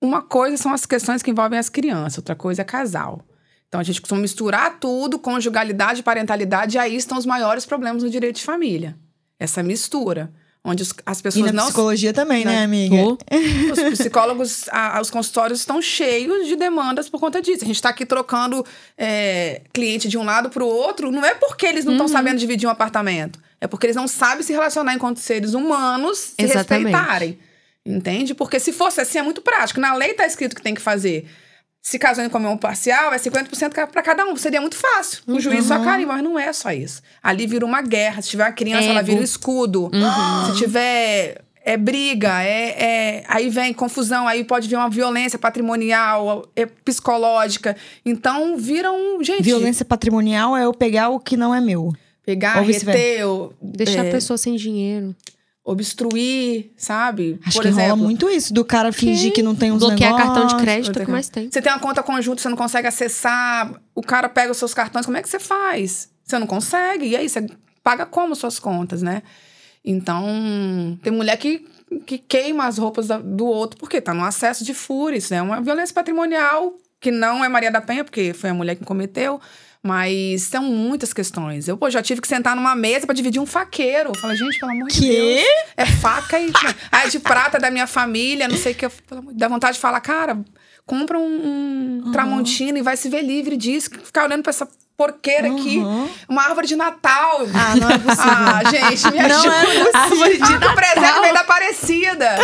[0.00, 3.20] uma coisa são as questões que envolvem as crianças, outra coisa é casal.
[3.68, 8.08] Então, a gente costuma misturar tudo, conjugalidade, parentalidade, e aí estão os maiores problemas no
[8.08, 8.96] direito de família.
[9.38, 10.32] Essa mistura.
[10.64, 12.64] Onde os- as E pessoas na não psicologia também, né, Né?
[12.64, 12.96] amiga?
[13.72, 17.64] Os psicólogos, a- os consultórios estão cheios de demandas por conta disso.
[17.64, 18.64] A gente está aqui trocando
[18.96, 22.38] é, cliente de um lado para o outro, não é porque eles não estão sabendo
[22.38, 23.40] dividir um apartamento.
[23.60, 26.86] É porque eles não sabem se relacionar enquanto seres humanos, se Exatamente.
[26.92, 27.38] respeitarem.
[27.84, 28.32] Entende?
[28.34, 29.80] Porque se fosse assim, é muito prático.
[29.80, 31.28] Na lei está escrito que tem que fazer.
[31.82, 34.36] Se casou em comunhão parcial, é 50% para cada um.
[34.36, 35.20] Seria muito fácil.
[35.26, 37.02] O juiz só carimba, mas não é só isso.
[37.20, 38.22] Ali vira uma guerra.
[38.22, 39.06] Se tiver uma criança, ela Ego.
[39.08, 39.90] vira o escudo.
[40.46, 46.46] Se tiver é briga, é, é- aí vem confusão, aí pode vir uma violência patrimonial,
[46.54, 47.76] é psicológica.
[48.04, 49.22] Então vira um.
[49.22, 51.92] Gente, Violência patrimonial é eu pegar o que não é meu.
[52.24, 53.24] pegar, reter,
[53.60, 55.14] deixar é, a pessoa sem dinheiro.
[55.64, 57.38] Obstruir, sabe?
[57.44, 60.12] Acho Por que exemplo, rola muito isso, do cara fingir que não tem uns Bloquear
[60.12, 60.34] negócios.
[60.34, 61.50] cartão de crédito é que mais tem.
[61.50, 65.06] Você tem uma conta conjunta, você não consegue acessar, o cara pega os seus cartões,
[65.06, 66.10] como é que você faz?
[66.24, 67.46] Você não consegue, e aí você
[67.82, 69.22] paga como suas contas, né?
[69.84, 71.64] Então, tem mulher que,
[72.06, 75.60] que queima as roupas do outro porque tá no acesso de fúria, isso é uma
[75.60, 79.40] violência patrimonial que não é Maria da Penha, porque foi a mulher que cometeu,
[79.82, 81.66] mas são muitas questões.
[81.66, 84.16] Eu pô, já tive que sentar numa mesa pra dividir um faqueiro.
[84.18, 85.08] Falei, gente, pelo amor de Quê?
[85.08, 85.46] Deus.
[85.76, 86.52] É faca e.
[86.90, 88.86] Ah, é de prata da minha família, não sei o que.
[88.86, 88.92] Eu,
[89.32, 90.40] dá vontade de falar, cara,
[90.86, 93.90] compra um, um Tramontina e vai se ver livre disso.
[94.04, 94.68] Ficar olhando pra essa
[95.06, 95.78] porqueira aqui.
[95.78, 96.08] Uhum.
[96.28, 97.40] Uma árvore de Natal.
[97.54, 98.32] Ah, não é possível.
[98.32, 99.56] Ah, gente, me Não ajuda.
[99.56, 99.90] é possível.
[99.94, 101.20] Árvore de Ah, o presente Natal.
[101.22, 102.38] veio da Aparecida.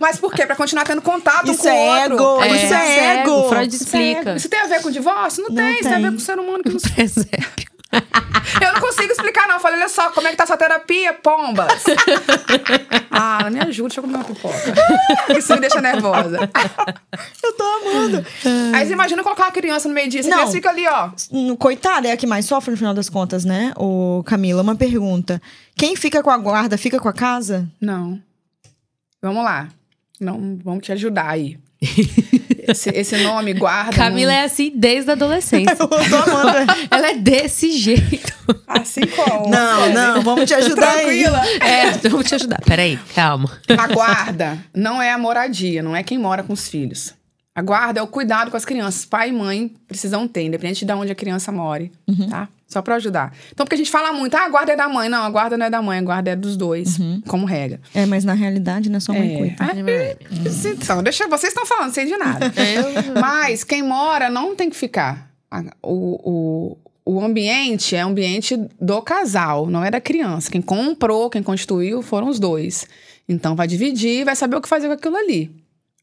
[0.00, 0.46] Mas por quê?
[0.46, 2.14] Pra continuar tendo contato um Isso com o é outro.
[2.14, 3.48] ego, Pra isso é ego.
[3.48, 4.08] Freud Isso é ego.
[4.10, 4.36] explica.
[4.36, 5.42] Isso tem a ver com divórcio?
[5.42, 5.74] Não, Não tem.
[5.74, 6.10] Isso tem a ver tem.
[6.12, 7.71] com o ser humano que não Presépio.
[8.60, 9.56] eu não consigo explicar, não.
[9.56, 11.84] Eu falei, olha só, como é que tá sua terapia, pombas?
[13.10, 14.74] ah, me ajuda, deixa eu comer uma pipoca.
[15.36, 16.38] Isso me deixa nervosa.
[17.42, 18.26] Eu tô amando.
[18.74, 20.28] Aí você imagina colocar uma criança no meio disso.
[20.28, 20.38] A Não.
[20.38, 21.10] criança fica ali, ó.
[21.58, 23.72] Coitada, é a que mais sofre no final das contas, né?
[23.76, 25.40] O Camila, uma pergunta.
[25.76, 27.68] Quem fica com a guarda, fica com a casa?
[27.80, 28.20] Não.
[29.20, 29.68] Vamos lá.
[30.20, 31.58] Não, vamos te ajudar aí.
[32.68, 33.92] Esse, esse nome, guarda.
[33.96, 35.72] Camila não- é assim desde a adolescência.
[35.80, 36.72] Eu tô amando.
[36.90, 38.32] Ela é desse jeito.
[38.66, 39.48] Assim como.
[39.48, 41.22] Não, não, vamos te ajudar aí.
[41.24, 41.42] Tranquila.
[41.60, 42.60] É, então eu vou te ajudar.
[42.64, 43.50] Peraí, calma.
[43.78, 47.14] A guarda não é a moradia, não é quem mora com os filhos.
[47.54, 49.04] A guarda é o cuidado com as crianças.
[49.04, 51.92] Pai e mãe precisam ter, independente de onde a criança more,
[52.30, 52.48] tá?
[52.66, 53.34] Só pra ajudar.
[53.52, 55.06] Então, porque a gente fala muito, ah, a guarda é da mãe.
[55.06, 56.96] Não, a guarda não é da mãe, a guarda é dos dois,
[57.28, 57.78] como regra.
[57.94, 58.98] É, mas na realidade, né?
[58.98, 59.56] Sua mãe cuida.
[59.90, 60.16] É,
[60.72, 62.50] então, deixa, vocês estão falando, sei de nada.
[63.20, 65.30] Mas quem mora não tem que ficar.
[65.82, 70.50] O, o, o ambiente é ambiente do casal, não é da criança.
[70.50, 72.86] Quem comprou, quem constituiu foram os dois.
[73.28, 75.50] Então vai dividir, vai saber o que fazer com aquilo ali.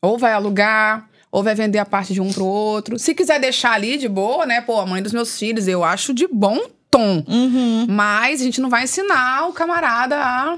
[0.02, 2.98] Ou vai alugar, ou vai vender a parte de um pro outro.
[3.00, 4.62] Se quiser deixar ali de boa, né?
[4.62, 7.24] Pô, a mãe dos meus filhos, eu acho de bom tom.
[7.28, 7.86] Uhum.
[7.90, 10.58] Mas a gente não vai ensinar o camarada a.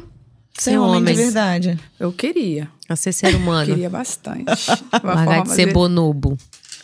[0.57, 1.79] Ser homem de verdade.
[1.99, 2.69] Eu queria.
[2.87, 3.65] A ser ser humano.
[3.73, 4.45] Queria bastante.
[5.03, 6.37] Largar forma de ser de- bonobo.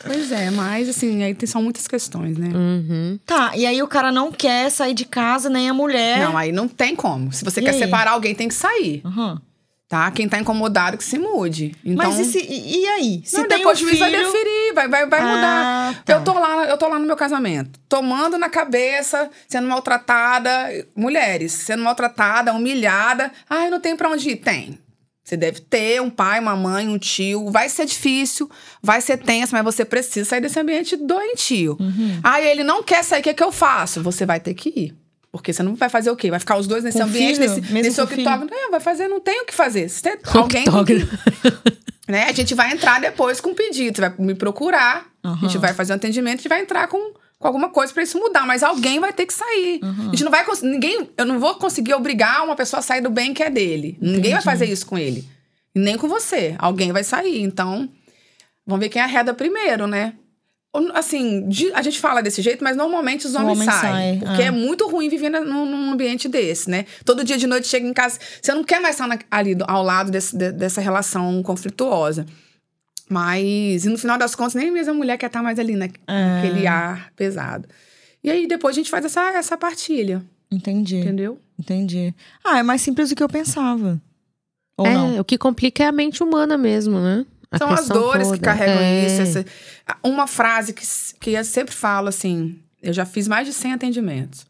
[0.06, 2.50] Pois é, mas assim, aí tem- são muitas questões, né?
[2.54, 3.20] Uhum.
[3.26, 6.20] Tá, e aí o cara não quer sair de casa, nem a mulher.
[6.20, 7.34] Não, aí não tem como.
[7.34, 7.80] Se você E quer aí?
[7.80, 9.42] separar alguém, tem que sair, Aham.
[9.88, 10.12] Tá?
[10.12, 11.74] Quem tá incomodado que se mude.
[11.84, 13.22] Então, Mas e, se- e- e aí?
[13.26, 14.26] Se não, tem depois um o juiz vai filho...
[14.26, 16.04] deferir, vai, vai, vai Ah, mudar.
[16.04, 16.14] tá.
[16.14, 20.52] Eu, tô lá, eu tô lá no meu casamento, tomando na cabeça, sendo maltratada,
[20.96, 23.32] mulheres, sendo maltratada, humilhada.
[23.50, 24.36] Ai, não tem pra onde ir.
[24.38, 24.78] Tem.
[25.24, 27.52] Você deve ter um pai, uma mãe, um tio.
[27.52, 28.50] Vai ser difícil,
[28.82, 31.76] vai ser tenso, mas você precisa sair desse ambiente doentio.
[31.80, 32.22] Uhum.
[32.42, 34.02] Ele não quer sair, o que, é que eu faço?
[34.04, 34.96] Você vai ter que ir.
[35.38, 36.30] Porque você não vai fazer o quê?
[36.30, 37.56] Vai ficar os dois nesse Com ambiente, filho?
[37.56, 38.50] nesse, nesse octógono?
[38.52, 39.90] É, vai fazer, não tem o que fazer.
[39.90, 40.66] Se tem alguém
[42.08, 42.24] né?
[42.24, 43.96] A gente vai entrar depois com um pedido.
[43.96, 47.48] Você vai me procurar, a gente vai fazer um atendimento, gente vai entrar com, com
[47.48, 48.46] alguma coisa pra isso mudar.
[48.46, 49.80] Mas alguém vai ter que sair.
[49.84, 53.10] A gente não vai ninguém Eu não vou conseguir obrigar uma pessoa a sair do
[53.10, 53.98] bem que é dele.
[54.02, 55.28] Ninguém vai fazer isso com ele.
[55.76, 56.56] E Nem com você.
[56.58, 57.42] Alguém vai sair.
[57.42, 57.90] Então,
[58.66, 60.14] vamos ver quem arreda primeiro, né?
[60.94, 63.82] Assim, de- a gente fala desse jeito, mas normalmente os homens homem saem.
[63.82, 64.46] sai, porque ah.
[64.46, 66.86] é muito ruim viver num, num ambiente desse, né?
[67.06, 69.66] Todo dia de noite chega em casa, você não quer mais estar na- ali do-
[69.68, 72.26] ao lado desse- de- dessa relação conflituosa.
[73.10, 75.90] Mas, e no final das contas, nem mesmo a mulher quer estar mais ali, né?
[76.08, 76.26] É.
[76.42, 77.68] Naquele ar pesado.
[78.24, 81.40] E aí depois a gente faz essa, essa partilha, Entendi, entendeu?
[81.58, 82.14] entendi.
[82.44, 84.02] Ah, é mais simples do que eu pensava.
[84.78, 85.16] Ou não?
[85.18, 87.26] É, o que complica é a mente humana mesmo, né?
[87.52, 88.46] A São as dores que toda.
[88.46, 89.06] carregam É.
[89.06, 89.22] isso.
[89.22, 89.46] essa-
[90.04, 90.86] Uma frase que,
[91.20, 94.46] que eu sempre falo assim: eu já fiz mais de 100 atendimentos.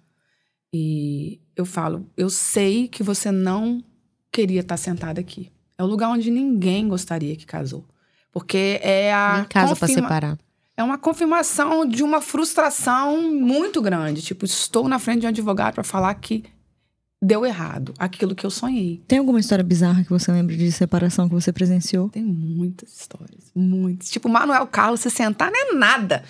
[0.73, 3.83] E eu falo: eu sei que você não
[4.31, 5.51] queria estar sentada aqui.
[5.77, 7.85] É o lugar onde ninguém gostaria que casou.
[8.31, 9.37] Porque é a.
[9.37, 10.37] Nem casa pra confirma- separar.
[10.75, 14.21] É uma confirmação de uma frustração muito grande.
[14.21, 16.43] Tipo, estou na frente de um advogado para falar que
[17.21, 19.03] deu errado aquilo que eu sonhei.
[19.07, 22.09] Tem alguma história bizarra que você lembra de separação que você presenciou?
[22.09, 24.09] Tem muitas histórias, muitas.
[24.09, 26.23] Tipo, Manuel Carlos se sentar não é nada.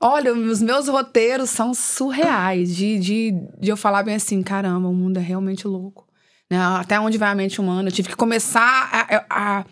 [0.00, 4.94] Olha, os meus roteiros são surreais de, de, de eu falar bem assim, caramba, o
[4.94, 6.08] mundo é realmente louco.
[6.50, 6.58] Né?
[6.58, 7.88] Até onde vai a mente humana?
[7.88, 9.64] Eu tive que começar a, a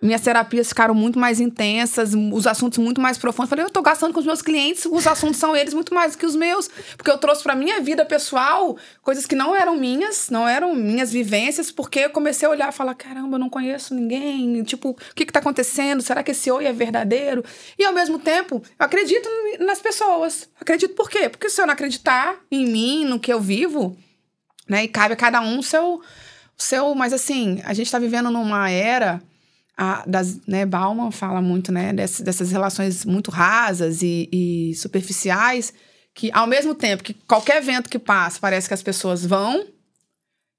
[0.00, 3.50] minhas terapias ficaram muito mais intensas, os assuntos muito mais profundos.
[3.50, 6.24] Falei, eu tô gastando com os meus clientes, os assuntos são eles muito mais que
[6.24, 6.68] os meus.
[6.96, 11.10] Porque eu trouxe pra minha vida pessoal coisas que não eram minhas, não eram minhas
[11.10, 14.62] vivências, porque eu comecei a olhar e falar: caramba, eu não conheço ninguém.
[14.62, 16.00] Tipo, o que que tá acontecendo?
[16.00, 17.44] Será que esse oi é verdadeiro?
[17.76, 20.48] E ao mesmo tempo, eu acredito nas pessoas.
[20.60, 21.28] Acredito por quê?
[21.28, 23.96] Porque se eu não acreditar em mim, no que eu vivo,
[24.68, 26.00] né, e cabe a cada um o seu.
[26.56, 29.20] seu mas assim, a gente tá vivendo numa era
[29.78, 35.72] a, das, né, Bauman fala muito, né, dessas, dessas relações muito rasas e, e, superficiais,
[36.12, 39.64] que ao mesmo tempo que qualquer vento que passa, parece que as pessoas vão,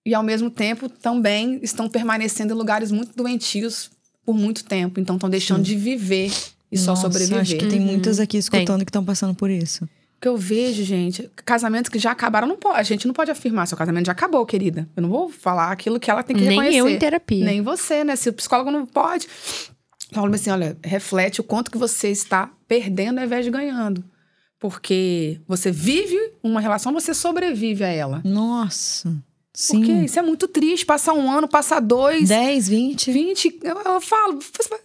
[0.06, 3.92] e ao mesmo tempo também estão permanecendo em lugares muito doentios
[4.26, 5.74] por muito tempo, então estão deixando Sim.
[5.74, 6.32] de viver
[6.72, 7.42] e Nossa, só sobreviver.
[7.42, 8.86] Acho que tem muitas aqui escutando tem.
[8.86, 9.86] que estão passando por isso
[10.20, 13.68] que eu vejo, gente, casamentos que já acabaram, não pode, a gente não pode afirmar,
[13.68, 14.88] seu casamento já acabou, querida.
[14.96, 16.78] Eu não vou falar aquilo que ela tem que Nem reconhecer.
[16.78, 17.46] Nem eu em terapia.
[17.46, 18.16] Nem você, né?
[18.16, 19.28] Se o psicólogo não pode.
[20.12, 24.04] Fala assim, olha, reflete o quanto que você está perdendo ao invés de ganhando.
[24.60, 28.22] Porque você vive uma relação, você sobrevive a ela.
[28.26, 29.16] Nossa.
[29.60, 29.80] Sim.
[29.80, 30.86] Porque isso é muito triste.
[30.86, 32.30] Passar um ano, passar dois.
[32.30, 33.12] 10, 20.
[33.12, 33.60] 20.
[33.62, 34.40] Eu, eu falo.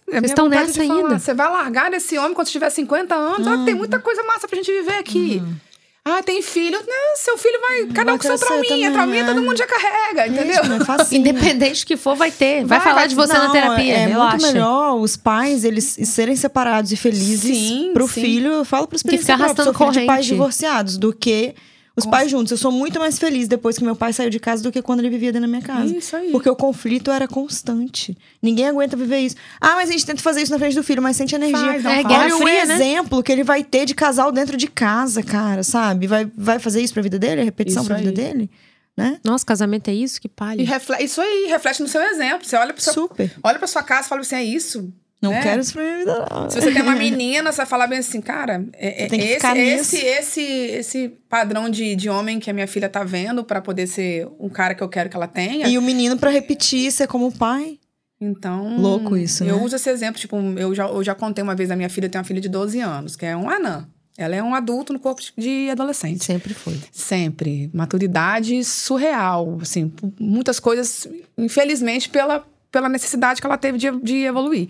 [0.09, 1.17] É Vocês estão nessa ainda.
[1.17, 3.47] Você vai largar desse homem quando tiver 50 anos.
[3.47, 5.41] Ah, tem muita coisa massa pra gente viver aqui.
[5.41, 5.55] Uhum.
[6.03, 6.77] Ah, tem filho.
[6.85, 7.85] Não, seu filho vai.
[7.85, 8.91] Cada um com seu trauminha.
[8.91, 9.25] Trauminha é.
[9.25, 10.61] todo mundo já carrega, entendeu?
[10.61, 12.65] É Independente que for, vai ter.
[12.65, 13.93] Vai, vai falar vai, de você não, na terapia.
[13.93, 18.21] É muito melhor os pais, eles serem separados e felizes sim, pro sim.
[18.21, 18.51] filho.
[18.51, 20.01] Eu falo pros que ficar arrastando corrente.
[20.01, 21.55] de pais divorciados, do que
[21.95, 22.51] os Com pais juntos.
[22.51, 24.99] Eu sou muito mais feliz depois que meu pai saiu de casa do que quando
[24.99, 25.95] ele vivia dentro da minha casa.
[25.95, 26.29] Isso aí.
[26.31, 28.17] Porque o conflito era constante.
[28.41, 29.35] Ninguém aguenta viver isso.
[29.61, 31.57] Ah, mas a gente tenta fazer isso na frente do filho, mas sente energia.
[31.57, 32.57] Faz, não é Olha o né?
[32.61, 36.07] exemplo que ele vai ter de casal dentro de casa, cara, sabe?
[36.07, 37.41] Vai, vai fazer isso pra vida dele?
[37.41, 38.03] A repetição isso pra aí.
[38.03, 38.49] vida dele?
[38.97, 39.19] Né?
[39.23, 40.21] Nossa, casamento é isso?
[40.21, 40.61] Que palha.
[40.61, 42.47] E reflete, isso aí, reflete no seu exemplo.
[42.47, 43.33] Você olha pro seu, Super.
[43.43, 44.93] Olha pra sua casa e fala assim: é isso?
[45.25, 45.41] Não né?
[45.41, 46.49] quero isso pra minha vida, não.
[46.49, 49.97] Se você tem uma menina, você vai falar bem assim, cara, é, é esse, esse,
[49.97, 54.27] esse, esse padrão de, de homem que a minha filha tá vendo para poder ser
[54.39, 55.67] um cara que eu quero que ela tenha.
[55.67, 57.79] E o menino para repetir ser como pai.
[58.19, 58.77] Então.
[58.77, 59.43] Louco isso.
[59.43, 59.63] Eu né?
[59.63, 62.19] uso esse exemplo, tipo, eu já, eu já contei uma vez a minha filha tem
[62.19, 63.87] uma filha de 12 anos, que é um anã.
[64.17, 66.23] Ela é um adulto no corpo de adolescente.
[66.23, 66.79] Sempre foi.
[66.91, 67.69] Sempre.
[67.73, 69.57] Maturidade surreal.
[69.61, 71.07] Assim, muitas coisas,
[71.37, 74.69] infelizmente, pela, pela necessidade que ela teve de, de evoluir.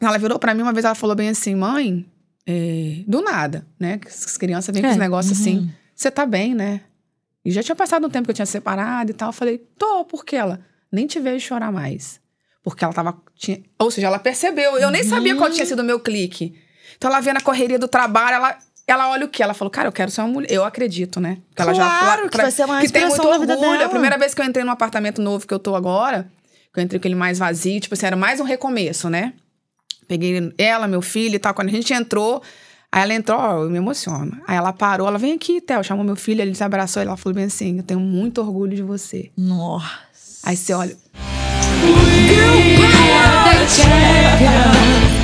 [0.00, 2.04] Ela virou para mim uma vez, ela falou bem assim, mãe,
[2.46, 4.00] é, do nada, né?
[4.06, 5.64] As crianças vêm é, com os negócios assim, uhum.
[5.64, 6.80] assim, você tá bem, né?
[7.44, 9.28] E já tinha passado um tempo que eu tinha separado e tal.
[9.28, 10.60] Eu falei, tô, por que ela?
[10.90, 12.20] Nem te vejo chorar mais.
[12.62, 13.20] Porque ela tava.
[13.36, 14.78] Tinha, ou seja, ela percebeu.
[14.78, 15.08] Eu nem uhum.
[15.08, 16.54] sabia qual tinha sido o meu clique.
[16.96, 19.42] Então ela vê na correria do trabalho, ela, ela olha o que?
[19.42, 20.50] Ela falou, cara, eu quero ser uma mulher.
[20.50, 21.38] Eu acredito, né?
[21.54, 23.84] Que ela claro, já, que vai ser uma Que tem muito orgulho.
[23.84, 26.30] A primeira vez que eu entrei num apartamento novo que eu tô agora,
[26.72, 29.34] que eu entrei com ele mais vazio, tipo assim, era mais um recomeço, né?
[30.06, 31.54] Peguei ela, meu filho e tal.
[31.54, 32.42] Quando a gente entrou,
[32.90, 34.40] aí ela entrou, ó, eu me emociono.
[34.46, 37.16] Aí ela parou, ela vem aqui, Theo, chamou meu filho, ele se abraçou e ela
[37.16, 39.30] falou bem assim: Eu tenho muito orgulho de você.
[39.36, 40.40] Nossa.
[40.44, 40.96] Aí você olha.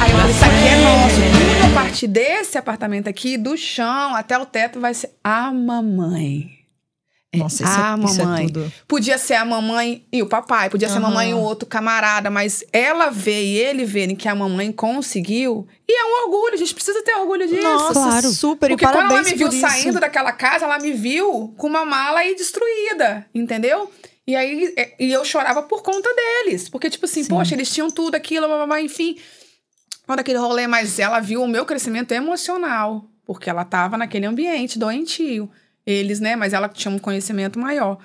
[0.00, 1.16] Aí eu falei, isso aqui é nosso.
[1.16, 6.59] Tudo a partir desse apartamento aqui, do chão até o teto, vai ser a mamãe.
[7.32, 8.46] É, Nossa, isso, a é, mamãe.
[8.46, 11.38] Isso é podia ser a mamãe e o papai, podia ser a mamãe e o
[11.38, 15.66] outro camarada, mas ela vê e ele verem que a mamãe conseguiu.
[15.88, 17.62] E é um orgulho, a gente precisa ter orgulho disso.
[17.62, 18.30] Nossa, claro.
[18.30, 18.68] super.
[18.70, 19.60] Porque e quando ela me viu isso.
[19.60, 23.88] saindo daquela casa, ela me viu com uma mala aí destruída, entendeu?
[24.26, 26.68] E aí é, e eu chorava por conta deles.
[26.68, 27.28] Porque, tipo assim, Sim.
[27.28, 28.46] poxa, eles tinham tudo aquilo,
[28.78, 29.16] enfim.
[30.04, 33.04] Quando aquele rolê, mas ela viu o meu crescimento emocional.
[33.24, 35.48] Porque ela tava naquele ambiente doentio
[35.86, 36.36] eles, né?
[36.36, 37.98] Mas ela tinha um conhecimento maior.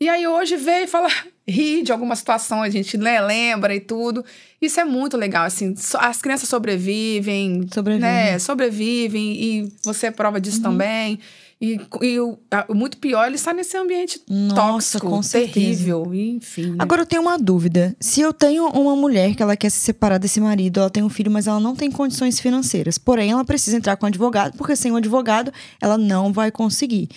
[0.00, 1.08] E aí hoje veio e fala,
[1.46, 4.24] ri de alguma situação, a gente né, lembra e tudo.
[4.60, 10.40] Isso é muito legal, assim, as crianças sobrevivem, sobrevivem, né, sobrevivem e você é prova
[10.40, 10.62] disso uhum.
[10.64, 11.18] também.
[11.60, 16.70] E, e o, o, muito pior, ele está nesse ambiente Nossa, tóxico, com terrível, enfim.
[16.70, 16.76] Né?
[16.78, 17.96] Agora eu tenho uma dúvida.
[18.00, 21.08] Se eu tenho uma mulher que ela quer se separar desse marido, ela tem um
[21.08, 22.96] filho, mas ela não tem condições financeiras.
[22.96, 27.08] Porém, ela precisa entrar com um advogado, porque sem um advogado, ela não vai conseguir.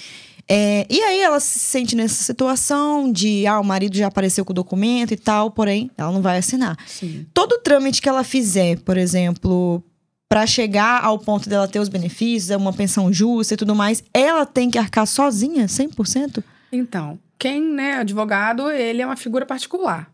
[0.47, 4.51] É, e aí ela se sente nessa situação de, ah, o marido já apareceu com
[4.51, 6.77] o documento e tal, porém, ela não vai assinar.
[6.87, 7.27] Sim.
[7.33, 9.83] Todo trâmite que ela fizer, por exemplo,
[10.31, 14.45] para chegar ao ponto dela ter os benefícios, uma pensão justa e tudo mais, ela
[14.45, 16.41] tem que arcar sozinha, 100%?
[16.71, 20.09] Então, quem, né, advogado, ele é uma figura particular.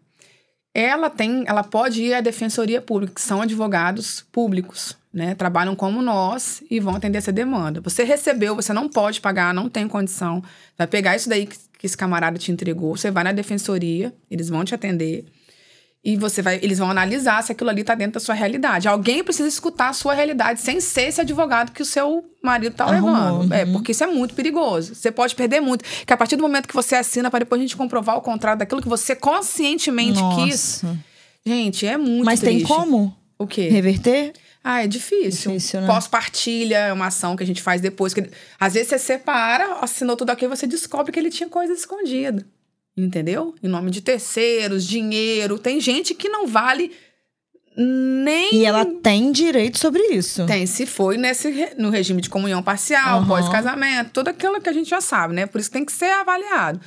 [0.74, 5.36] Ela tem, ela pode ir à defensoria pública, que são advogados públicos, né?
[5.36, 7.80] Trabalham como nós e vão atender essa demanda.
[7.82, 10.44] Você recebeu, você não pode pagar, não tem condição.
[10.76, 14.50] Vai pegar isso daí que, que esse camarada te entregou, você vai na defensoria, eles
[14.50, 15.26] vão te atender.
[16.04, 18.88] E você vai, eles vão analisar se aquilo ali está dentro da sua realidade.
[18.88, 22.90] Alguém precisa escutar a sua realidade sem ser esse advogado que o seu marido está
[22.90, 23.46] levando.
[23.46, 23.54] Uhum.
[23.54, 24.96] É, porque isso é muito perigoso.
[24.96, 25.84] Você pode perder muito.
[26.06, 28.60] Que a partir do momento que você assina, para depois a gente comprovar o contrato
[28.60, 30.82] daquilo que você conscientemente quis.
[30.82, 30.98] Nossa.
[31.46, 32.68] Gente, é muito Mas tem triste.
[32.68, 33.68] como O quê?
[33.70, 34.34] reverter?
[34.64, 35.52] Ah, é difícil.
[35.54, 35.88] Difícil, né?
[35.88, 38.14] Pós-partilha é uma ação que a gente faz depois.
[38.14, 38.30] Que...
[38.60, 42.46] Às vezes você separa, assinou tudo aqui, você descobre que ele tinha coisa escondida.
[42.98, 43.54] Entendeu?
[43.62, 45.60] Em nome de terceiros, dinheiro.
[45.60, 46.92] Tem gente que não vale
[47.76, 48.56] nem.
[48.56, 50.46] E ela tem direito sobre isso.
[50.48, 53.28] Tem, se foi nesse, no regime de comunhão parcial, Aham.
[53.28, 55.46] pós-casamento, tudo aquilo que a gente já sabe, né?
[55.46, 56.80] Por isso tem que ser avaliado.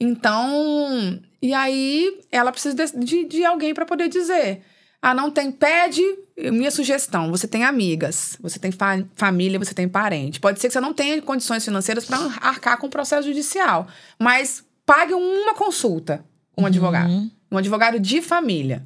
[0.00, 4.62] Então, e aí ela precisa de, de, de alguém para poder dizer.
[5.02, 6.02] Ah, não tem, pede.
[6.50, 10.40] Minha sugestão: você tem amigas, você tem fa- família, você tem parente.
[10.40, 13.86] Pode ser que você não tenha condições financeiras para arcar com o processo judicial,
[14.18, 16.24] mas pague uma consulta
[16.56, 17.30] com um advogado.
[17.52, 18.82] Um advogado de família.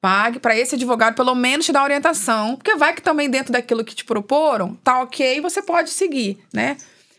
[0.00, 3.84] Pague para esse advogado pelo menos te dar orientação, porque vai que também dentro daquilo
[3.84, 6.76] que te proporam, tá ok, você pode seguir, né?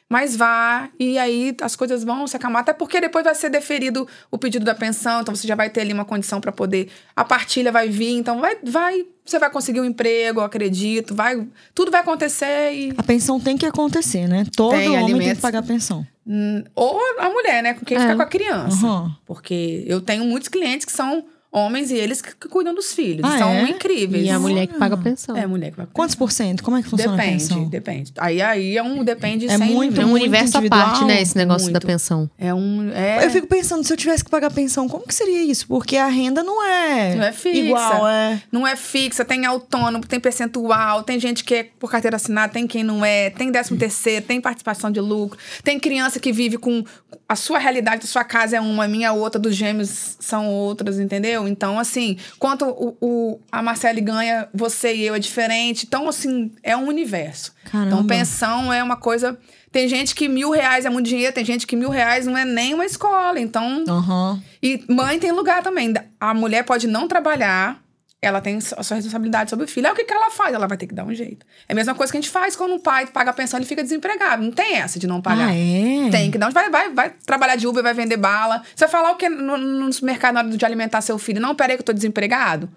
[0.07, 4.07] Mas vá, e aí as coisas vão se acalmar, até porque depois vai ser deferido
[4.29, 6.89] o pedido da pensão, então você já vai ter ali uma condição para poder.
[7.15, 11.47] A partilha vai vir, então vai, vai, você vai conseguir um emprego, eu acredito, vai,
[11.73, 12.93] tudo vai acontecer e.
[12.95, 14.45] A pensão tem que acontecer, né?
[14.55, 15.41] Todo Tem, homem tem que alimentos.
[15.41, 16.05] pagar pensão.
[16.27, 17.73] hum, Ou a mulher, né?
[17.73, 18.15] Com quem fica É.
[18.15, 18.85] com a criança.
[18.85, 19.15] Aham.
[19.25, 23.23] Porque eu tenho muitos clientes que são homens e eles que, cuidam dos filhos.
[23.23, 23.69] Ah, são é?
[23.69, 24.25] incríveis.
[24.25, 25.35] E a mulher que paga a pensão.
[25.37, 26.61] É, a mulher que vai Quantos por cento?
[26.63, 27.63] Como é que funciona a Depende, pensão?
[27.69, 28.13] depende.
[28.17, 31.21] Aí, aí é um depende É muito, É um universo à parte, né?
[31.21, 31.73] Esse negócio muito.
[31.73, 32.29] da pensão.
[32.37, 32.91] É um.
[32.91, 35.67] É, Eu fico pensando, se eu tivesse que pagar pensão, como que seria isso?
[35.67, 37.59] Porque a renda não é, Não é fixa.
[37.59, 38.41] igual, é.
[38.51, 42.67] Não é fixa, tem autônomo, tem percentual, tem gente que é por carteira assinada, tem
[42.67, 46.83] quem não é, tem décimo terceiro, tem participação de lucro, tem criança que vive com.
[47.27, 50.99] A sua realidade da sua casa é uma, a minha outra, dos gêmeos são outras,
[50.99, 51.44] entendeu?
[51.47, 55.85] Então, assim, quanto o, o- a Marcele ganha, você e eu é diferente.
[55.85, 57.53] Então, assim, é um universo.
[57.65, 57.87] Caramba.
[57.95, 59.37] Então, pensão é uma coisa.
[59.71, 62.45] Tem gente que mil reais é muito dinheiro, tem gente que mil reais não é
[62.45, 63.39] nem uma escola.
[63.39, 64.41] Então, Aham.
[64.63, 65.93] e mãe tem lugar também.
[66.19, 67.83] A mulher pode não trabalhar,
[68.27, 69.87] ela tem a sua responsabilidade sobre o filho.
[69.87, 70.53] Aí o que, que ela faz?
[70.53, 71.45] Ela vai ter que dar um jeito.
[71.67, 73.65] É a mesma coisa que a gente faz quando um pai paga a pensão e
[73.65, 74.43] fica desempregado.
[74.43, 75.49] Não tem essa de não pagar.
[75.49, 76.09] Ah, é?
[76.09, 76.49] Tem que dar.
[76.49, 78.61] um- Vai, vai, vai trabalhar de Uber, vai vender bala.
[78.75, 81.39] Você vai falar o que no, no supermercado na hora de alimentar seu filho?
[81.41, 82.69] Não, peraí que eu tô desempregado.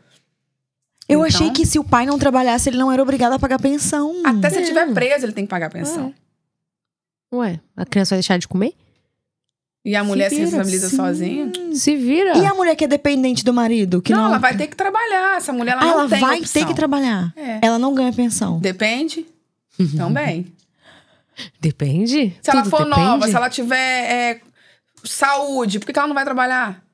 [1.08, 3.58] Eu Então- achei que se o pai não trabalhasse, ele não era obrigado a pagar
[3.58, 4.14] pensão.
[4.24, 4.68] Até se ele É.
[4.68, 6.12] estiver preso, ele tem que pagar a pensão.
[7.32, 8.74] Ué, a criança vai deixar de comer?
[9.88, 10.96] E a mulher se, vira, responsabiliza sim.
[10.96, 11.52] sozinha.
[11.72, 12.36] Se vira.
[12.36, 14.02] E a mulher que é dependente do marido?
[14.02, 15.38] Que não, não, ela vai ter que trabalhar.
[15.38, 16.60] Essa mulher ela Ah, não ela tem vai opção.
[16.62, 17.32] ter que trabalhar.
[17.34, 17.60] É.
[17.62, 18.60] Ela não ganha pensão.
[18.60, 19.24] Depende.
[19.96, 20.52] Também.
[21.58, 22.36] Depende.
[22.42, 23.00] Se ela Tudo for depende.
[23.00, 24.40] nova, se ela tiver é,
[25.04, 26.84] saúde, por que, que ela não vai trabalhar?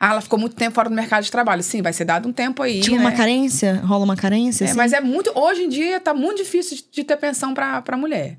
[0.00, 1.62] Ah, ela ficou muito tempo fora do mercado de trabalho.
[1.62, 2.80] Sim, vai ser dado um tempo aí.
[2.80, 3.02] Tipo né?
[3.02, 3.80] uma carência?
[3.84, 4.64] Rola uma carência?
[4.64, 4.76] É, assim?
[4.76, 5.30] mas é muito.
[5.38, 8.36] Hoje em dia tá muito difícil de, de ter pensão pra, pra mulher.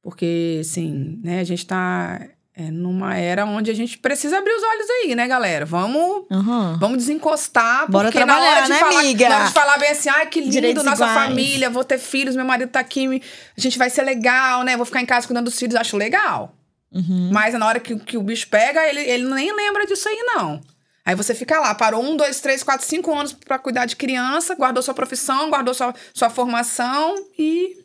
[0.00, 4.62] Porque, assim, né, a gente tá é, numa era onde a gente precisa abrir os
[4.62, 5.66] olhos aí, né, galera?
[5.66, 6.24] Vamos.
[6.30, 6.76] Aham.
[6.78, 9.28] Vamos desencostar, Bora porque na hora de né, falar, amiga?
[9.28, 11.28] na hora de falar bem assim, ai, que lindo, Direitos nossa iguais.
[11.28, 13.20] família, vou ter filhos, meu marido tá aqui,
[13.56, 14.76] a gente vai ser legal, né?
[14.76, 16.54] Vou ficar em casa cuidando dos filhos, acho legal.
[16.92, 17.30] Uhum.
[17.32, 20.60] Mas na hora que, que o bicho pega, ele, ele nem lembra disso aí, não.
[21.04, 24.54] Aí você fica lá, parou um, dois, três, quatro, cinco anos pra cuidar de criança,
[24.54, 27.76] guardou sua profissão, guardou sua, sua formação e.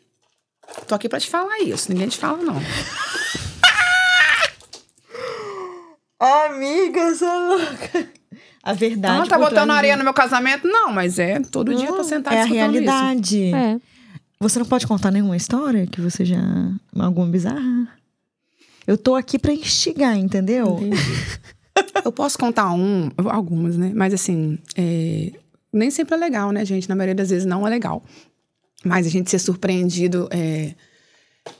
[0.86, 2.54] Tô aqui pra te falar isso, ninguém te fala, não.
[6.20, 8.08] Amiga, essa louca.
[8.62, 9.18] A verdade.
[9.20, 10.68] Não, tá botando areia no meu casamento?
[10.68, 12.84] Não, mas é todo dia eu tô sentada É a escutando isso.
[12.90, 13.54] realidade.
[13.54, 13.80] É.
[14.38, 16.38] Você não pode contar nenhuma história que você já.
[16.98, 17.88] alguma bizarra?
[18.86, 20.78] Eu tô aqui pra instigar, entendeu?
[22.04, 23.92] Eu posso contar um, algumas, né?
[23.94, 25.32] Mas assim, é,
[25.72, 26.88] nem sempre é legal, né, gente?
[26.88, 28.04] Na maioria das vezes não é legal.
[28.84, 30.74] Mas a gente ser surpreendido é,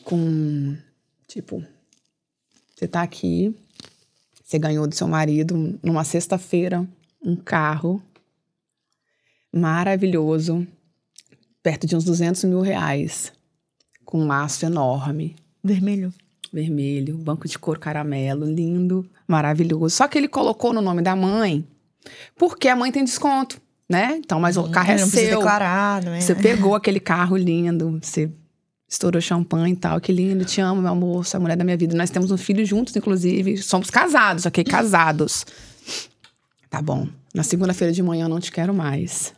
[0.04, 0.76] com,
[1.28, 1.62] tipo,
[2.74, 3.54] você tá aqui,
[4.50, 6.84] você ganhou do seu marido numa sexta-feira
[7.24, 8.02] um carro
[9.52, 10.66] maravilhoso,
[11.62, 13.32] perto de uns 200 mil reais,
[14.04, 16.12] com um laço enorme Vermelho.
[16.52, 19.94] vermelho, banco de couro caramelo, lindo, maravilhoso.
[19.94, 21.64] Só que ele colocou no nome da mãe,
[22.34, 24.16] porque a mãe tem desconto, né?
[24.16, 25.38] Então, mas o carro é não seu.
[25.38, 26.20] declarar, não é?
[26.20, 28.28] Você pegou aquele carro lindo, você
[28.90, 30.00] Estourou champanhe e tal.
[30.00, 31.96] Que lindo, te amo, meu amor, você é a mulher da minha vida.
[31.96, 33.56] Nós temos um filho juntos, inclusive.
[33.58, 34.64] Somos casados, ok?
[34.64, 35.46] Casados.
[36.68, 37.06] Tá bom.
[37.32, 39.32] Na segunda-feira de manhã eu não te quero mais.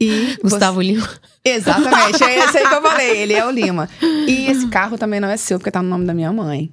[0.00, 1.08] E Gustavo Lima.
[1.44, 3.88] Exatamente, é esse aí que eu falei, ele é o Lima.
[4.02, 6.72] E esse carro também não é seu, porque tá no nome da minha mãe.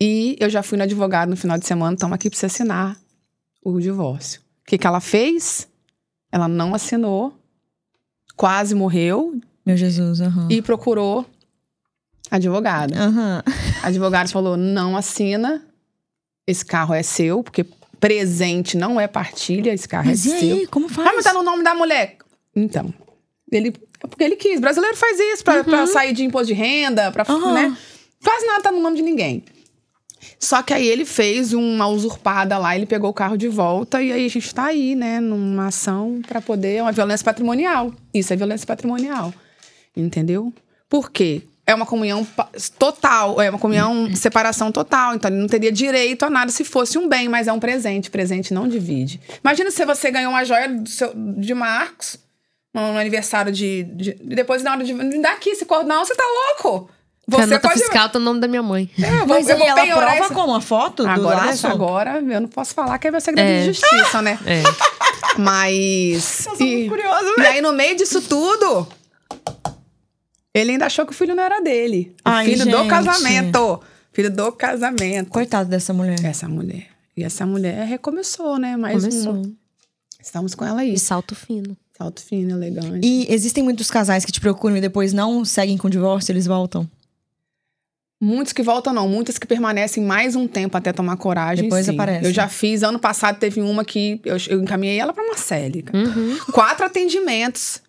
[0.00, 2.96] E eu já fui no advogado no final de semana, estamos aqui pra você assinar
[3.62, 4.40] o divórcio.
[4.62, 5.68] O que, que ela fez?
[6.32, 7.38] Ela não assinou,
[8.34, 9.38] quase morreu
[9.70, 10.48] Meu Jesus, aham.
[10.50, 11.24] e procurou
[12.30, 12.98] advogada.
[12.98, 13.42] Aham.
[13.82, 15.62] A advogada falou: não assina,
[16.46, 17.64] esse carro é seu, porque
[18.00, 20.56] presente não é partilha, esse carro Mas é e seu.
[20.56, 21.08] aí, como faz?
[21.08, 22.16] Ah, mas tá no nome da mulher.
[22.56, 22.92] Então,
[23.52, 24.58] ele, porque ele quis.
[24.60, 27.76] brasileiro faz isso pra, pra sair de imposto de renda, pra, né?
[28.24, 29.44] Quase nada tá no nome de ninguém.
[30.38, 34.12] Só que aí ele fez uma usurpada lá, ele pegou o carro de volta e
[34.12, 37.92] aí a gente tá aí, né, numa ação pra poder, uma violência patrimonial.
[38.12, 39.32] Isso é violência patrimonial.
[39.96, 40.52] Entendeu?
[40.88, 41.42] Por quê?
[41.66, 42.26] É uma comunhão
[42.78, 45.14] total, é uma comunhão, separação total.
[45.14, 48.10] Então, ele não teria direito a nada se fosse um bem, mas é um presente.
[48.10, 49.20] Presente não divide.
[49.44, 52.18] Imagina se você ganhou uma joia do seu- de Marcos
[52.74, 54.92] no, no aniversário de, de- Depois, na hora de.
[54.92, 56.90] Me dá aqui esse cordão, você tá louco?
[57.26, 57.80] Porque a Você nota pode.
[57.80, 58.90] fiscal tá no nome da minha mãe.
[59.00, 60.54] É, eu vou, Mas eu vou ela prova esse- como?
[60.56, 61.68] A foto do Agora, laço?
[61.68, 64.36] agora, eu não posso falar que é segredo de justiça, né?
[64.44, 64.62] É.
[65.38, 66.46] Mas.
[66.46, 68.88] Eu sou e, muito curiosa, e aí, no meio disso tudo,
[70.54, 72.14] ele ainda achou que o filho não era dele.
[72.24, 72.88] Ai, filho do gente.
[72.88, 73.80] casamento.
[74.12, 75.30] Filho do casamento.
[75.30, 76.24] Coitado dessa mulher.
[76.24, 76.88] Essa mulher.
[77.16, 78.76] E essa mulher recomeçou, né?
[78.76, 79.32] Mais Começou.
[79.34, 79.52] uma.
[80.22, 80.94] Estamos com ela aí.
[80.94, 81.76] E salto fino.
[81.96, 83.06] Salto fino, elegante.
[83.06, 86.46] E existem muitos casais que te procuram e depois não seguem com o divórcio, eles
[86.46, 86.88] voltam.
[88.22, 89.08] Muitos que voltam, não.
[89.08, 91.64] Muitas que permanecem mais um tempo até tomar coragem.
[91.64, 91.94] Depois sim.
[91.94, 92.26] aparece.
[92.26, 92.82] Eu já fiz.
[92.82, 95.84] Ano passado teve uma que eu, eu encaminhei ela pra Marcele.
[95.92, 96.38] Uhum.
[96.52, 97.80] Quatro atendimentos.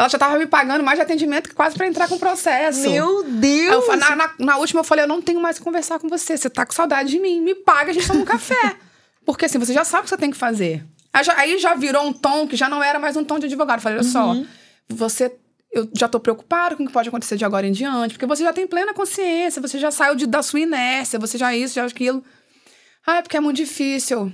[0.00, 2.88] Ela já tava me pagando mais de atendimento que quase pra entrar com o processo.
[2.88, 3.84] Aí eu Deus!
[3.86, 6.36] fa- na, na- na última eu falei, eu não tenho mais que conversar com você.
[6.36, 7.40] Você tá com saudade de mim.
[7.40, 8.76] Me paga, a gente toma um café.
[9.26, 10.84] Porque assim, você já sabe o que você tem que fazer.
[11.12, 13.46] Aí já, aí já virou um tom que já não era mais um tom de
[13.46, 13.78] advogado.
[13.78, 14.34] Eu falei, olha só,
[14.88, 15.30] você.
[15.72, 18.42] Eu já tô preocupado com o que pode acontecer de agora em diante, porque você
[18.42, 21.84] já tem plena consciência, você já saiu de- da sua inércia, você já isso, já
[21.84, 22.24] aquilo.
[23.06, 24.32] Ah, é porque é muito difícil.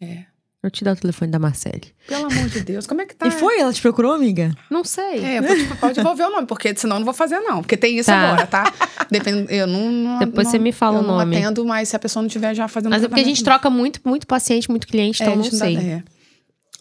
[0.00, 0.24] É.
[0.64, 1.92] Eu te dar o telefone da Marcele.
[2.08, 3.26] Pelo amor de Deus, como é que tá?
[3.26, 3.60] E foi?
[3.60, 4.50] Ela te procurou, amiga?
[4.70, 5.22] Não sei.
[5.22, 7.60] É, eu vou te, pode devolver o nome, porque senão eu não vou fazer, não.
[7.60, 8.18] Porque tem isso Tá.
[8.18, 8.72] agora, tá?
[9.10, 11.36] Depende, eu não, não- Depois não- você me fala eu o nome.
[11.36, 13.44] não atendo, mas se a pessoa não estiver já fazendo Mas é porque a gente
[13.44, 15.76] troca muito, muito paciente, muito cliente, então É, não dá- sei.
[15.76, 16.02] é.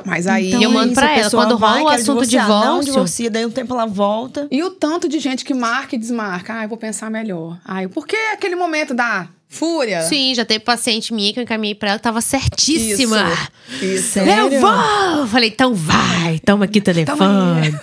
[0.05, 0.51] Mas aí.
[0.51, 1.29] eu é mando isso, pra a ela.
[1.29, 4.47] Quando vai, rola o assunto divorciar, Não divórcio- divorcia, daí um tempo ela volta.
[4.49, 6.55] E o tanto de gente que marca e desmarca.
[6.57, 7.59] Ah, eu vou pensar melhor.
[7.63, 10.01] Ai, por que aquele momento da fúria?
[10.03, 13.23] Sim, já teve paciente minha que eu encaminhei pra ela tava certíssima.
[13.71, 13.85] Isso.
[13.85, 14.19] Isso.
[14.19, 15.27] Eu vou!
[15.27, 17.17] Falei, então vai, toma aqui o telefone.
[17.17, 17.75] Toma aí.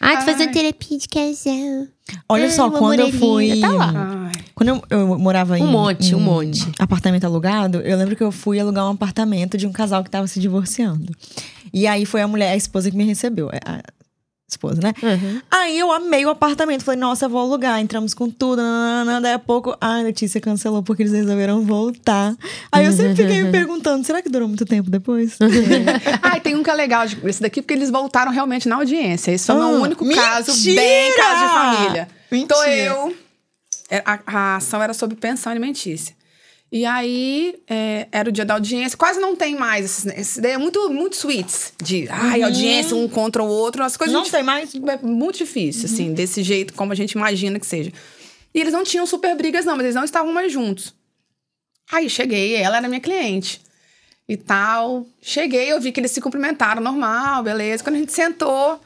[0.00, 1.86] Ai, tô fazendo terapia de casal.
[2.28, 3.60] Olha Ai, só, uma quando eu fui.
[3.60, 3.92] Tá lá.
[4.26, 4.32] Ai.
[4.54, 5.62] Quando eu, eu morava em.
[5.62, 6.66] Um monte, um monte.
[6.78, 10.26] Apartamento alugado, eu lembro que eu fui alugar um apartamento de um casal que tava
[10.26, 11.12] se divorciando.
[11.72, 13.50] E aí foi a mulher, a esposa que me recebeu.
[13.52, 13.82] é, A
[14.48, 14.92] esposa, né?
[15.02, 15.40] Uhum.
[15.50, 16.82] Aí eu amei o apartamento.
[16.82, 17.78] Falei, nossa, vou alugar.
[17.80, 18.62] Entramos com tudo.
[18.62, 19.20] Nananana.
[19.20, 22.34] Daí a pouco, a Letícia cancelou porque eles resolveram voltar.
[22.72, 25.36] Aí eu sempre fiquei me perguntando: será que durou muito tempo depois?
[26.22, 29.30] Ai, tem um que é legal esse daqui, porque eles voltaram realmente na audiência.
[29.32, 30.80] Esse foi o Ah, meu único caso, mentira!
[30.80, 32.08] bem caso de família.
[32.30, 32.44] Mentira.
[32.44, 33.16] Então eu.
[33.90, 36.16] é, A, a ação era sobre pensão alimentícia.
[36.70, 38.96] E aí, é, era o dia da audiência.
[38.98, 40.04] Quase não tem mais.
[40.06, 41.72] Esse daí é muito, muito sweets.
[41.82, 43.82] De, ai, audiência, um contra o outro.
[43.82, 44.74] As coisas Não gente- tem mais?
[44.74, 47.90] é muito difícil, assim, desse jeito, como a gente imagina que seja.
[48.54, 50.94] E eles não tinham super brigas, não, mas eles não estavam mais juntos.
[51.90, 53.62] Aí cheguei, ela era minha cliente.
[54.28, 55.06] E tal.
[55.22, 57.82] Cheguei, eu vi que eles se cumprimentaram normal, beleza.
[57.82, 58.78] Quando a gente sentou,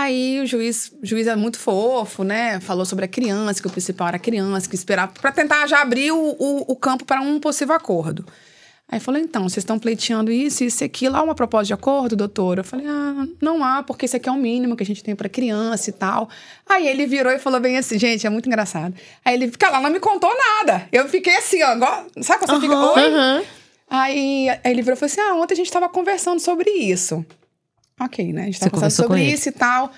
[0.00, 2.60] aí o juiz, o juiz é muito fofo, né?
[2.60, 5.80] Falou sobre a criança, que o principal era a criança, que esperava para tentar já
[5.80, 8.24] abrir o, o, o campo para um possível acordo.
[8.86, 11.16] Aí falou, então, vocês estão pleiteando isso, isso e aquilo.
[11.16, 12.58] Há uma proposta de acordo, doutor?
[12.58, 15.16] Eu falei, ah, não há, porque isso aqui é o mínimo que a gente tem
[15.16, 16.28] para criança e tal.
[16.68, 18.94] Aí ele virou e falou bem assim, gente, é muito engraçado.
[19.24, 20.86] Aí ele, cara, ela não me contou nada.
[20.92, 23.08] Eu fiquei assim, ó, igual, sabe quando você fica, oi?
[23.08, 23.44] Uhum.
[23.88, 27.24] Aí, aí ele virou e falou assim: Ah, ontem a gente tava conversando sobre isso.
[28.00, 28.42] Ok, né?
[28.42, 29.92] A gente Você tava conversando sobre isso e tal.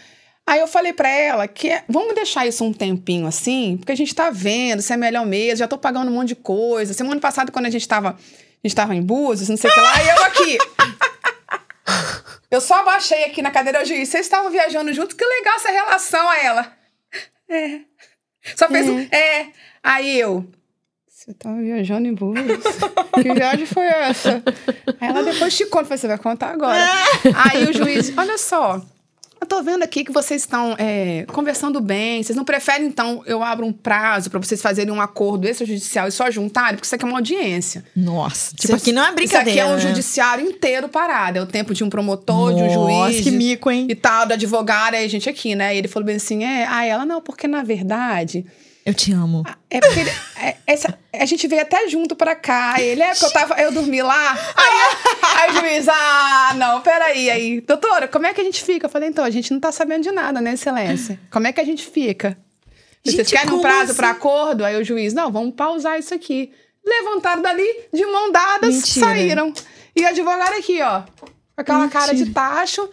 [0.47, 3.97] Aí eu falei pra ela que é- vamos deixar isso um tempinho assim, porque a
[3.97, 6.93] gente tá vendo se é melhor mesmo, já tô pagando um monte de coisa.
[6.95, 9.81] Semana passada, quando a gente tava, a gente tava em Búzios, não sei o que
[9.81, 10.59] lá, e eu aqui.
[12.49, 14.09] Eu só abaixei aqui na cadeira juiz.
[14.09, 15.17] Vocês estavam viajando juntos?
[15.17, 16.73] Que legal essa relação a ela.
[17.49, 17.81] É.
[18.57, 19.01] Só fez um.
[19.11, 19.49] É.
[19.83, 20.47] Aí eu.
[21.27, 22.63] Você tava viajando em Búzios?
[23.21, 24.41] que viagem foi essa?
[25.01, 25.97] Aí ela depois te conta.
[25.97, 26.79] Você vai contar agora.
[27.35, 28.81] Aí o juiz, olha só.
[29.41, 32.23] Eu tô vendo aqui que vocês estão é, conversando bem.
[32.23, 36.11] Vocês não preferem, então, eu abro um prazo pra vocês fazerem um acordo extrajudicial e
[36.13, 36.75] só juntarem?
[36.75, 37.85] Porque isso aqui é uma audiência.
[37.95, 39.51] Nossa, tipo, Isso- aqui não é brincadeira.
[39.51, 39.81] Isso aqui é um né?
[39.81, 41.39] judiciário inteiro parado.
[41.39, 43.25] É o tempo de um promotor, de um Nossa, juiz.
[43.25, 43.87] que de- mico, hein?
[43.91, 45.75] E tal, do advogado, aí a gente aqui, né?
[45.75, 48.45] E ele falou bem assim: é, ah, ela não, porque na verdade.
[48.85, 49.43] Eu te amo.
[49.69, 52.77] É porque ele- é, essa, a gente veio até junto pra cá.
[52.81, 53.55] Ele é porque eu tava.
[53.61, 54.39] Eu dormi lá.
[54.57, 54.97] Aí,
[55.39, 57.29] aí o juiz, ah, não, peraí.
[57.29, 58.87] Aí, doutora, como é que a gente fica?
[58.87, 61.19] Eu falei, então, a gente não tá sabendo de nada, né, excelência?
[61.31, 62.37] Como é que a gente fica?
[63.05, 63.97] Vocês Gente, querem um prazo assim?
[63.97, 64.65] pra acordo?
[64.65, 66.51] Aí o juiz, não, vamos pausar isso aqui.
[66.85, 69.07] Levantaram dali, de mão dadas, Mentira.
[69.07, 69.53] saíram.
[69.95, 72.89] E o advogado aqui, ó, com aquela cara de tacho.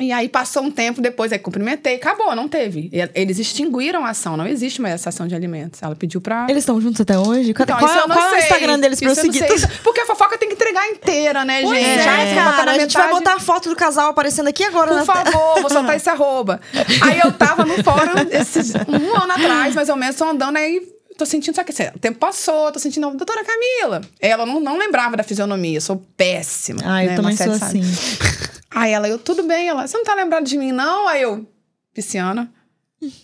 [0.00, 2.90] E aí passou um tempo depois, aí cumprimentei, acabou, não teve.
[3.14, 5.82] Eles extinguiram a ação, não existe mais essa ação de alimentos.
[5.82, 6.46] Ela pediu pra.
[6.48, 7.52] Eles estão juntos até hoje?
[7.52, 8.38] Cadê- Então, qual é, eu qual é o.
[8.38, 9.68] Instagram deles pra eu Isso não seguir?
[9.84, 11.98] Porque a fofoca tem que entregar inteira, né, Pois gente?
[12.00, 14.88] é, Ai, cara, na a gente vai botar a foto do casal aparecendo aqui agora.
[14.88, 16.60] Por na favor, vou soltar esse arroba.
[17.02, 20.80] Aí eu tava no fórum esses, um ano atrás, mais ou menos, tô andando aí.
[21.20, 24.00] Tô sentindo, só que assim, o tempo passou, tô sentindo, doutora Camila.
[24.18, 26.80] Ela não, não lembrava da fisionomia, eu sou péssima.
[26.82, 27.80] Ah, eu né, também Marcelo sou sabe.
[27.80, 28.18] assim.
[28.72, 29.68] Aí ela, eu, tudo bem.
[29.68, 31.06] Ela, você não tá lembrado de mim, não?
[31.08, 31.46] Aí eu,
[31.92, 32.50] pisciana.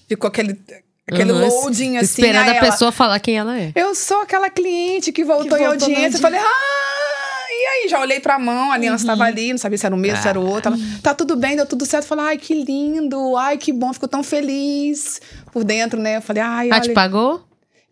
[0.07, 0.61] Ficou aquele,
[1.11, 2.05] aquele Uhum, loading assim.
[2.05, 3.72] Esperando a ela, pessoa falar quem ela é.
[3.74, 6.18] Eu sou aquela cliente que voltou, Que em voltou na audiência.
[6.18, 7.47] Eu falei, ah!
[7.49, 9.09] E aí, já olhei pra mão, a aliança Uhum.
[9.09, 10.74] tava ali, não sabia se era o mesmo, se era o outro.
[10.74, 12.05] Ela, tá tudo bem, deu tudo certo.
[12.05, 15.20] Eu falei, ai, que lindo, ai, que bom, ficou tão feliz
[15.51, 16.16] por dentro, né?
[16.18, 16.82] Eu falei, ai, Ah, olha.
[16.82, 17.42] te pagou?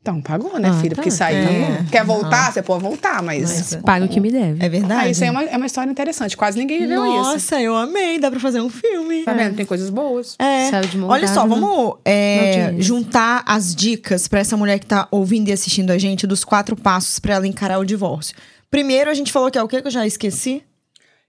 [0.04, 0.94] Então, pagou, né, Ah, filha?
[0.94, 1.02] tá.
[1.02, 1.34] Porque aí.
[1.34, 1.84] É.
[1.90, 2.52] Quer voltar?
[2.52, 3.42] Você pode voltar, mas.
[3.72, 4.62] Mas- Paga o que me deve.
[4.62, 5.00] É verdade?
[5.00, 6.36] Ah, isso aí é uma, é uma história interessante.
[6.36, 7.14] Quase ninguém viveu isso.
[7.14, 8.18] Nossa, eu amei.
[8.18, 9.22] Dá pra fazer um filme.
[9.24, 9.56] Tá vendo?
[9.56, 10.36] Tem coisas boas.
[10.38, 10.68] É.
[10.68, 15.48] Saiu de Olha só, vamos é, juntar as dicas pra essa mulher que tá ouvindo
[15.48, 18.36] e assistindo a gente dos quatro passos pra ela encarar o divórcio.
[18.70, 20.62] Primeiro, a gente falou que é o quê que eu já esqueci?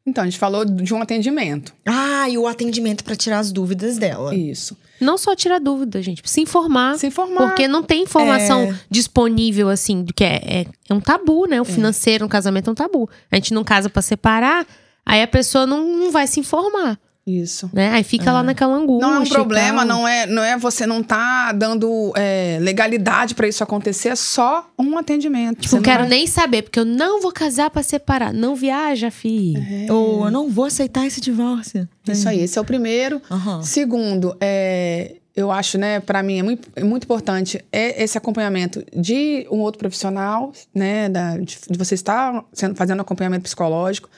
[0.06, 1.74] Então, a gente falou de um atendimento.
[1.86, 4.36] Ah, e o atendimento pra tirar as dúvidas dela.
[4.36, 4.78] Isso.
[5.00, 6.22] Não só tirar dúvida, gente.
[6.26, 6.98] Se informar.
[6.98, 7.48] Se informar.
[7.48, 8.76] Porque não tem informação É.
[8.90, 11.60] disponível, assim, do que é, é, é um tabu, né?
[11.62, 13.10] O financeiro, um casamento é um tabu.
[13.32, 14.66] A gente não casa pra separar,
[15.06, 17.70] aí a pessoa não, não vai se informar, Isso.
[17.74, 17.90] né?
[17.90, 19.08] Aí fica lá naquela angústia.
[19.08, 23.48] Não é um problema, não é, não é você não tá dando é, legalidade pra
[23.48, 25.56] isso acontecer, é só um atendimento.
[25.62, 28.32] Tipo, Você não quero vai- nem saber, porque eu não vou casar pra separar.
[28.32, 29.54] Não viaja, fi.
[29.90, 31.90] Ou eu não vou aceitar esse divórcio.
[32.08, 33.20] Isso aí, esse é o primeiro.
[33.32, 33.64] Aham.
[33.64, 38.84] Segundo, é, eu acho, né, para mim é muito, é muito importante é esse acompanhamento
[38.96, 44.10] de um outro profissional, né, da, de, de você estar sendo, fazendo acompanhamento psicológico.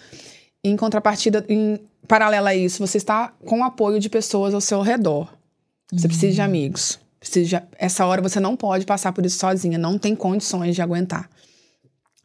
[0.67, 4.81] Em contrapartida, em paralelo a isso, você está com o apoio de pessoas ao seu
[4.81, 5.33] redor.
[5.91, 6.99] Você precisa de amigos.
[7.19, 10.81] Precisa de- essa hora você não pode passar por isso sozinha, não tem condições de
[10.81, 11.29] aguentar.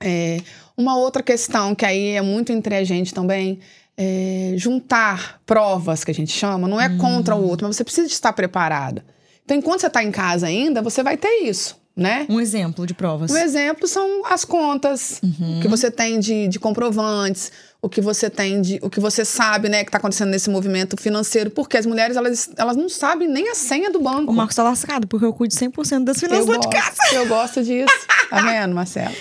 [0.01, 0.41] É,
[0.77, 3.61] uma outra questão que aí é muito entre a gente também
[3.97, 8.07] é juntar provas que a gente chama, não é contra o outro, mas você precisa
[8.09, 9.05] de estar preparada.
[9.45, 12.27] Então, enquanto você está em casa ainda, você vai ter isso, né?
[12.29, 13.31] Um exemplo de provas.
[13.31, 15.61] Um exemplo são as contas Uhum.
[15.61, 18.79] que você tem de, de comprovantes, o que você tem de.
[18.83, 22.51] o que você sabe, né, que está acontecendo nesse movimento financeiro, porque as mulheres elas,
[22.57, 24.33] elas não sabem nem a senha do banco.
[24.33, 27.15] O Marcos tá lascado, porque eu cuido 100% das finanças Eu de gosto, casa.
[27.15, 27.93] eu gosto disso.
[28.31, 29.15] Tá vendo, Marcelo?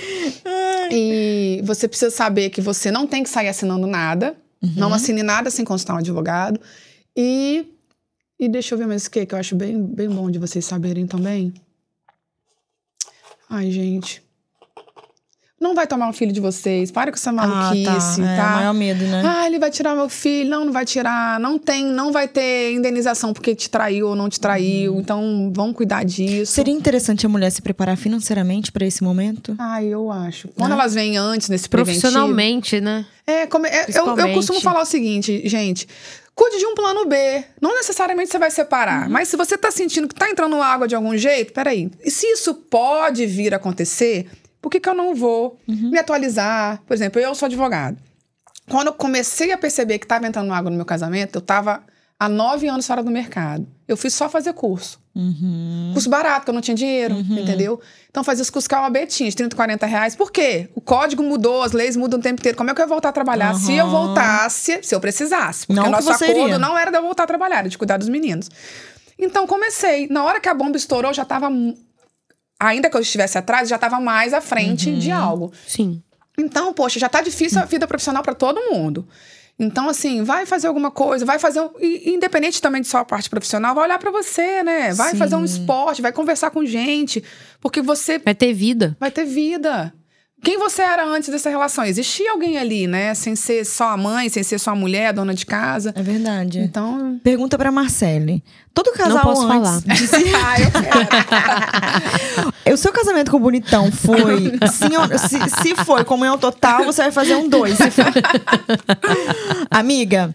[0.92, 4.36] E você precisa saber que você não tem que sair assinando nada.
[4.62, 4.74] Uhum.
[4.78, 6.60] Não assine nada sem consultar um advogado.
[7.18, 7.66] E,
[8.40, 10.64] e deixa eu ver mais o que, que eu acho bem, bem bom de vocês
[10.64, 11.54] saberem também.
[13.54, 14.24] Ai, gente.
[15.60, 16.90] Não vai tomar o filho de vocês.
[16.90, 18.32] Para com essa maluquice, ah, tá.
[18.32, 18.48] É, tá?
[18.48, 19.22] o maior medo, né?
[19.24, 20.50] Ah, ele vai tirar meu filho.
[20.50, 21.40] Não, não vai tirar.
[21.40, 25.00] Não tem, não vai ter indenização porque te traiu ou não te traiu.
[25.00, 26.52] Então, vamos cuidar disso.
[26.54, 29.54] Seria interessante a mulher se preparar financeiramente pra esse momento?
[29.60, 30.48] Ai, eu acho.
[30.48, 30.76] Quando Né?
[30.78, 32.02] elas vêm antes nesse preventivo...
[32.02, 33.06] Profissionalmente, né?
[33.28, 35.88] É, como, é, eu, eu costumo falar o seguinte, gente.
[36.34, 37.44] Cuide de um plano B.
[37.62, 39.10] Não necessariamente você vai separar.
[39.10, 41.92] Mas se você tá sentindo que tá entrando água de algum jeito, peraí.
[42.04, 44.30] E se isso pode vir a acontecer,
[44.62, 45.60] por que, que eu não vou
[45.92, 46.82] me atualizar?
[46.86, 47.98] Por exemplo, eu sou advogado.
[48.70, 51.84] Quando eu comecei a perceber que estava entrando água no meu casamento, eu estava
[52.20, 53.68] há nove anos fora do mercado.
[53.88, 55.01] Eu fui só fazer curso.
[55.94, 57.82] Curso barato, que eu não tinha dinheiro, entendeu?
[58.10, 60.16] Então fazia os cursos que a OAB tinha, de 30, 40 reais.
[60.16, 60.70] Por quê?
[60.74, 62.58] O código mudou, as leis mudam o tempo inteiro.
[62.58, 63.54] Como é que eu ia voltar a trabalhar?
[63.56, 65.68] Se eu voltasse, se eu precisasse.
[65.68, 66.58] Porque Não o nosso acordo iria.
[66.58, 68.50] não era de eu voltar a trabalhar, era de cuidar dos meninos.
[69.20, 70.08] Então comecei.
[70.10, 71.50] Na hora que a bomba estourou, já estava.
[72.60, 75.52] Ainda que eu estivesse atrás, já estava mais à frente de algo.
[75.68, 76.02] Sim.
[76.38, 79.08] Então, poxa, já tá difícil a vida profissional para todo mundo.
[79.64, 81.62] Então, assim, vai fazer alguma coisa, vai fazer.
[81.62, 84.92] um- Independente também de sua parte profissional, vai olhar para você, né?
[84.94, 85.18] Vai Sim.
[85.18, 87.24] fazer um esporte, vai conversar com gente,
[87.62, 88.98] porque você Vai ter vida.
[89.00, 89.94] vai ter vida.
[90.44, 91.86] Quem você era antes dessa relação?
[91.86, 93.14] Existia alguém ali, né?
[93.14, 95.94] Sem ser só a mãe, sem ser só a mulher, a dona de casa.
[95.96, 96.60] É verdade.
[96.60, 97.20] Então.
[97.24, 98.44] Pergunta pra Marcele.
[98.74, 100.16] Todo casal Não posso antes de se...
[101.32, 102.72] ah.
[102.74, 104.58] O seu casamento com o bonitão foi.
[104.72, 107.78] sim ou- se, se foi comunhão total, você vai fazer um dois.
[107.78, 108.06] Se for-
[109.70, 110.34] Amiga,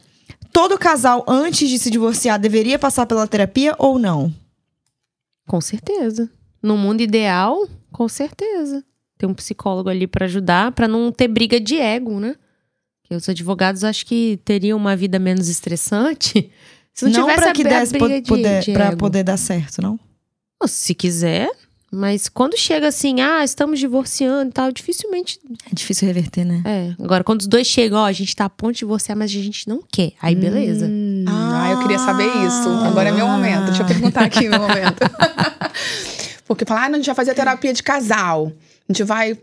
[0.53, 4.33] todo casal antes de se divorciar deveria passar pela terapia ou não?
[5.49, 6.31] Com certeza.
[6.63, 8.85] No mundo ideal, com certeza.
[9.19, 12.35] Tem um psicólogo ali pra ajudar, pra não ter briga de ego, né?
[13.03, 16.51] Porque os advogados acho que teriam uma vida menos estressante
[16.93, 19.37] se não, tivesse pra a, que desse briga po- de, poder, de pra poder dar
[19.37, 19.99] certo, não?
[20.67, 21.49] Se quiser,
[21.93, 25.39] mas quando chega assim, ah, estamos divorciando e tal, dificilmente.
[25.71, 26.63] É difícil reverter, né?
[26.65, 27.03] É.
[27.03, 29.35] Agora, quando os dois chegam, ó, a gente tá a ponto de divorciar, mas a
[29.35, 30.13] gente não quer.
[30.21, 30.87] Aí, beleza.
[30.87, 32.69] Hum, ah, eu queria saber isso.
[32.85, 33.67] Agora é meu momento.
[33.67, 34.99] Deixa eu perguntar aqui meu momento.
[36.47, 38.53] Porque falar, ah, não, a gente vai fazer terapia de casal.
[38.89, 39.39] A gente vai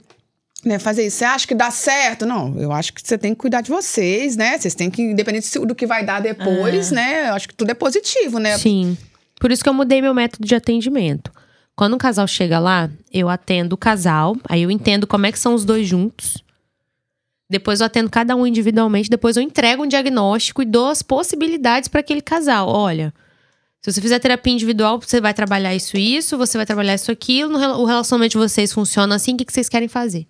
[0.66, 1.18] né, fazer isso.
[1.18, 2.26] Você acha que dá certo?
[2.26, 4.58] Não, eu acho que você tem que cuidar de vocês, né?
[4.58, 7.30] Vocês têm que, independente do que vai dar depois, né?
[7.30, 8.58] Eu acho que tudo é positivo, né?
[8.58, 8.98] Sim.
[9.39, 11.32] Por isso que eu mudei meu método de atendimento.
[11.76, 15.39] Quando um casal chega lá, eu atendo o casal, aí eu entendo como é que
[15.39, 16.38] são os dois juntos.
[17.50, 21.89] Depois eu atendo cada um individualmente, depois eu entrego um diagnóstico e dou as possibilidades
[21.89, 22.70] para aquele casal.
[22.70, 23.14] Olha,
[23.84, 27.11] se você fizer terapia individual, você vai trabalhar isso e isso, você vai trabalhar isso
[27.11, 30.25] aquilo, o relacionamento de vocês funciona assim, o que que vocês querem fazer?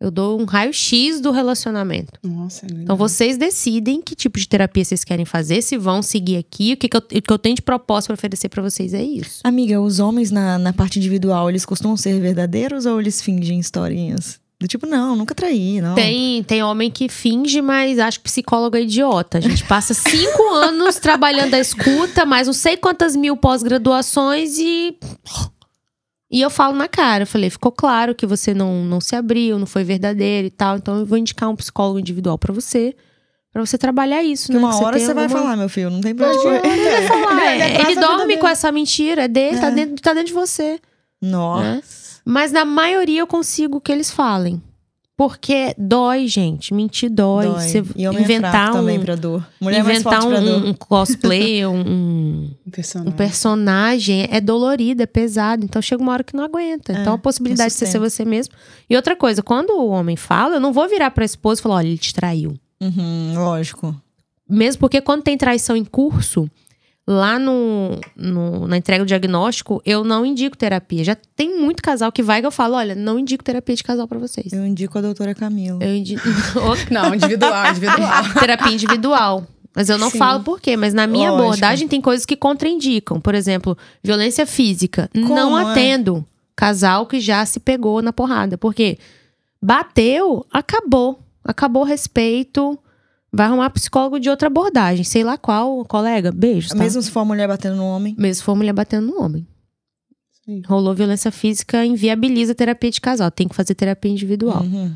[0.00, 2.18] Eu dou um raio-x do relacionamento.
[2.22, 2.84] Nossa, é legal.
[2.84, 6.76] Então vocês decidem que tipo de terapia vocês querem fazer, se vão seguir aqui, o
[6.78, 9.40] que, que, eu, o que eu tenho de proposta para oferecer para vocês é isso.
[9.44, 14.40] Amiga, os homens na, na parte individual, eles costumam ser verdadeiros ou eles fingem historinhas?
[14.60, 15.94] Do tipo, não, nunca traí, não.
[15.94, 19.38] Tem, tem homem que finge, mas acho que psicólogo é idiota.
[19.38, 24.98] A gente passa cinco anos trabalhando a escuta, mais não sei quantas mil pós-graduações e.
[26.32, 29.58] E eu falo na cara, eu falei, ficou claro que você não, não se abriu,
[29.58, 32.94] não foi verdadeiro e tal, então eu vou indicar um psicólogo individual pra você,
[33.52, 34.58] pra você trabalhar isso, Que né?
[34.60, 36.66] uma Que hora você vai alguma- falar, meu filho, não tem pra onde é.
[36.66, 39.70] Ele é, Ele dorme com essa mentira, é dele, tá, É.
[39.72, 40.78] dentro, tá dentro de você.
[41.20, 41.62] Nossa.
[41.64, 41.82] né?
[42.24, 44.62] Mas na maioria eu consigo que eles falem.
[45.16, 46.72] Porque dói, gente.
[46.72, 47.44] Mentir dói.
[47.46, 47.60] Dói.
[47.60, 49.46] Você E homem é inventar fraco um, também pra dor.
[49.60, 50.64] Mulher é mais inventar um, dor.
[50.64, 53.12] um cosplay, um, um- um Personagem.
[53.16, 55.62] personagem é dolorido, é pesado.
[55.62, 56.94] Então chega uma hora que não aguenta.
[56.94, 58.54] É, então a possibilidade de você ser você mesmo.
[58.88, 61.74] E outra coisa, quando o homem fala, eu não vou virar pra esposa e falar:
[61.76, 62.54] olha, ele te traiu.
[62.80, 63.94] Uhum, lógico.
[64.48, 66.50] Mesmo porque quando tem traição em curso,
[67.10, 71.02] lá no, no- na entrega do diagnóstico, eu não indico terapia.
[71.02, 74.06] Já tem muito casal que vai que eu falo: olha, não indico terapia de casal
[74.06, 74.52] pra vocês.
[74.52, 75.82] Eu indico a doutora Camila.
[75.82, 76.22] Eu indico.
[76.90, 78.24] Não, individual, individual.
[78.38, 79.46] terapia individual.
[79.74, 80.18] Mas eu não Sim.
[80.18, 80.76] falo por quê.
[80.76, 81.46] Mas na minha Lógico.
[81.48, 83.20] abordagem tem coisas que contraindicam.
[83.20, 85.08] Por exemplo, violência física.
[85.12, 85.62] Como, não é?
[85.70, 86.24] atendo
[86.56, 88.58] casal que já se pegou na porrada.
[88.58, 88.98] Porque
[89.62, 91.20] bateu, acabou.
[91.44, 92.78] Acabou o respeito.
[93.32, 95.04] Vai arrumar psicólogo de outra abordagem.
[95.04, 96.32] Sei lá qual, colega.
[96.32, 96.76] Beijos, tá?
[96.76, 98.14] Mesmo se for a mulher batendo no homem.
[98.18, 99.46] Mesmo se for mulher batendo no homem.
[100.44, 100.62] Sim.
[100.66, 103.30] Rolou violência física, inviabiliza a terapia de casal.
[103.30, 104.62] Tem que fazer terapia individual.
[104.62, 104.92] Uhum.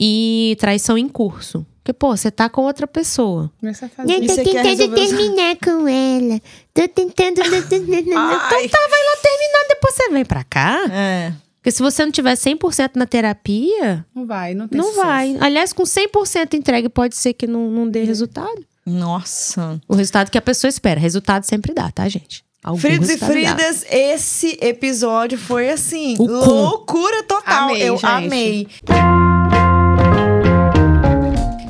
[0.00, 1.66] E traição em curso.
[1.82, 3.52] Porque, pô, você tá com outra pessoa.
[3.60, 4.12] Começa a fazer.
[4.14, 6.40] E quer resolver os- terminar com ela.
[6.72, 7.40] Tô tentando.
[7.44, 10.78] então tá, vai lá terminar, depois você vem pra cá.
[10.90, 11.32] É.
[11.64, 15.06] Porque se você não tiver 100% na terapia, Não vai, não tem não sucesso.
[15.06, 15.34] vai.
[15.40, 18.62] Aliás, com 100% entregue, pode ser que não, não dê resultado.
[18.84, 19.80] Nossa.
[19.88, 21.00] O resultado que a pessoa espera.
[21.00, 22.44] Resultado sempre dá, tá, gente?
[22.62, 23.54] Algum Fridos e resultado dá.
[23.56, 26.32] Fridas, esse episódio foi assim, O cu.
[26.32, 27.70] loucura total.
[27.70, 28.04] Amei, Eu gente.
[28.10, 28.68] amei.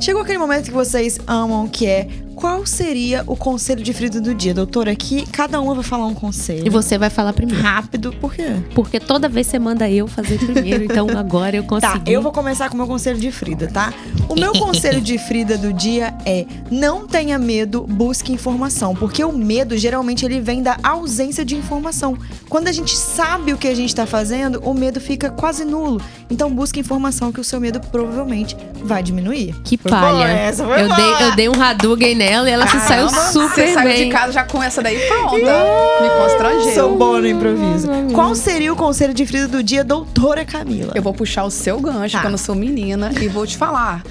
[0.01, 4.35] Chegou aquele momento que vocês amam, que é qual seria o conselho de Frida do
[4.35, 4.53] dia?
[4.53, 6.67] Doutora, aqui cada uma vai falar um conselho.
[6.67, 7.63] E você vai falar primeiro.
[7.63, 8.57] Rápido, por quê?
[8.75, 12.05] Porque toda vez você manda eu fazer primeiro, então agora eu consegui.
[12.05, 13.93] Tá, eu vou começar com o meu conselho de Frida, tá?
[14.29, 19.33] O meu conselho de Frida do dia é: não tenha medo, busque informação, porque o
[19.33, 22.19] medo geralmente ele vem da ausência de informação.
[22.49, 26.01] Quando a gente sabe o que a gente tá fazendo, o medo fica quase nulo.
[26.31, 29.55] Então busque informação que o seu medo provavelmente vai diminuir.
[29.63, 30.53] Que palha.
[30.53, 33.73] foi eu, dei, eu dei um Hadouken nela e ela se saiu Caramba, super Você
[33.75, 34.05] saiu bem.
[34.05, 35.37] de casa já com essa daí pronta.
[35.37, 36.75] Me constrangeu.
[36.75, 37.89] Sou boa no improviso.
[38.13, 40.93] Qual seria o conselho de Frida do dia, doutora Camila?
[40.95, 42.25] Eu vou puxar o seu gancho, Tá.
[42.25, 44.03] eu não sou menina, e vou te falar.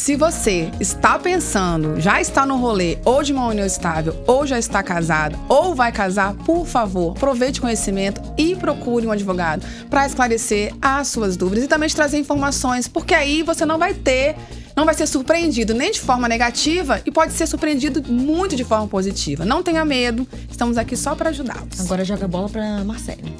[0.00, 4.58] Se você está pensando, já está no rolê, ou de uma união estável, ou já
[4.58, 10.06] está casado, ou vai casar, por favor, aproveite o conhecimento e procure um advogado para
[10.06, 14.36] esclarecer as suas dúvidas e também te trazer informações, porque aí você não vai ter,
[14.74, 18.88] não vai ser surpreendido nem de forma negativa e pode ser surpreendido muito de forma
[18.88, 19.44] positiva.
[19.44, 21.78] Não tenha medo, estamos aqui só para ajudá-los.
[21.78, 23.36] Agora joga a bola pra Marcele.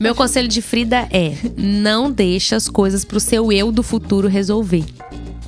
[0.00, 4.86] Meu conselho de Frida é: não deixe as coisas pro seu eu do futuro resolver.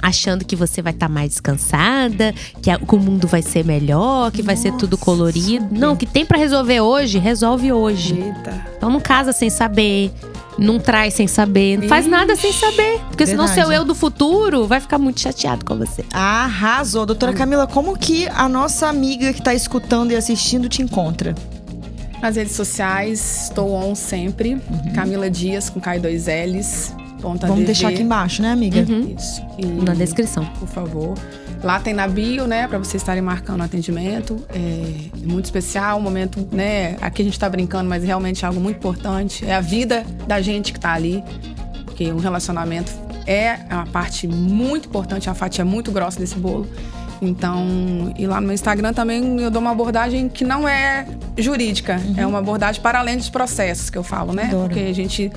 [0.03, 3.65] Achando que você vai estar tá mais descansada, que, a, que, o mundo vai ser
[3.65, 5.69] melhor, que Nossa, vai ser tudo colorido.
[5.71, 8.15] Não, o que tem para resolver hoje, resolve hoje.
[8.15, 8.67] Eita.
[8.77, 10.11] Então não casa sem saber,
[10.59, 12.99] não traz sem saber, não faz nada sem saber.
[13.09, 13.49] Porque Verdade.
[13.49, 16.05] senão seu eu do futuro vai ficar muito chateado com você.
[16.13, 17.07] Arrasou.
[17.07, 21.35] Doutora Camila, como que a nossa amiga que tá escutando e assistindo te encontra?
[22.21, 24.55] Nas redes sociais, estou on sempre.
[24.55, 24.93] Uhum.
[24.95, 27.02] Camila Dias, com K2Ls.
[27.23, 28.85] Ponta Vamos deixar aqui embaixo, né, amiga?
[28.87, 29.15] Uhum.
[29.17, 29.41] Isso.
[29.57, 30.45] E, na descrição.
[30.59, 31.15] Por favor.
[31.63, 34.45] Lá tem na bio, né, para vocês estarem marcando o atendimento.
[34.53, 36.97] É, é muito especial, um momento, né?
[37.01, 39.47] Aqui a gente tá brincando, mas realmente é algo muito importante.
[39.47, 41.23] É a vida da gente que tá ali.
[41.85, 42.91] Porque um relacionamento
[43.25, 46.67] é uma parte muito importante, a fatia muito grossa desse bolo.
[47.21, 51.07] Então, e lá no meu Instagram também eu dou uma abordagem que não é
[51.39, 52.15] jurídica, uhum.
[52.17, 54.47] é uma abordagem para além dos processos que eu falo, né?
[54.47, 54.69] Adoro.
[54.69, 55.31] Porque a gente.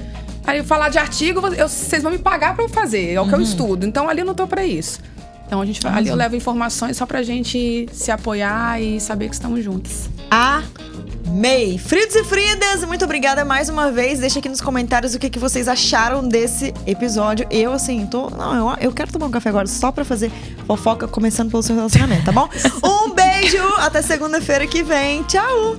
[0.46, 3.30] Aí falar de artigo, eu, vocês vão me pagar para eu fazer, é o uhum.
[3.30, 3.44] que eu uhum.
[3.44, 3.86] estudo.
[3.86, 5.00] Então ali eu não tô para isso.
[5.46, 9.36] Então a gente ali eu levo informações só pra gente se apoiar e saber que
[9.36, 10.10] estamos juntos.
[10.30, 11.78] Amei!
[11.78, 14.20] Fridos e Fridas, muito obrigada mais uma vez.
[14.20, 17.46] Deixa aqui nos comentários o que, que vocês acharam desse episódio.
[17.52, 18.30] Eu, assim, tô.
[18.32, 20.32] Não, eu, eu quero tomar um café agora só pra fazer
[20.66, 22.50] fofoca, começando pelo seu relacionamento, tá bom?
[22.84, 23.64] um beijo!
[23.78, 25.22] Até segunda-feira que vem.
[25.24, 25.78] Tchau!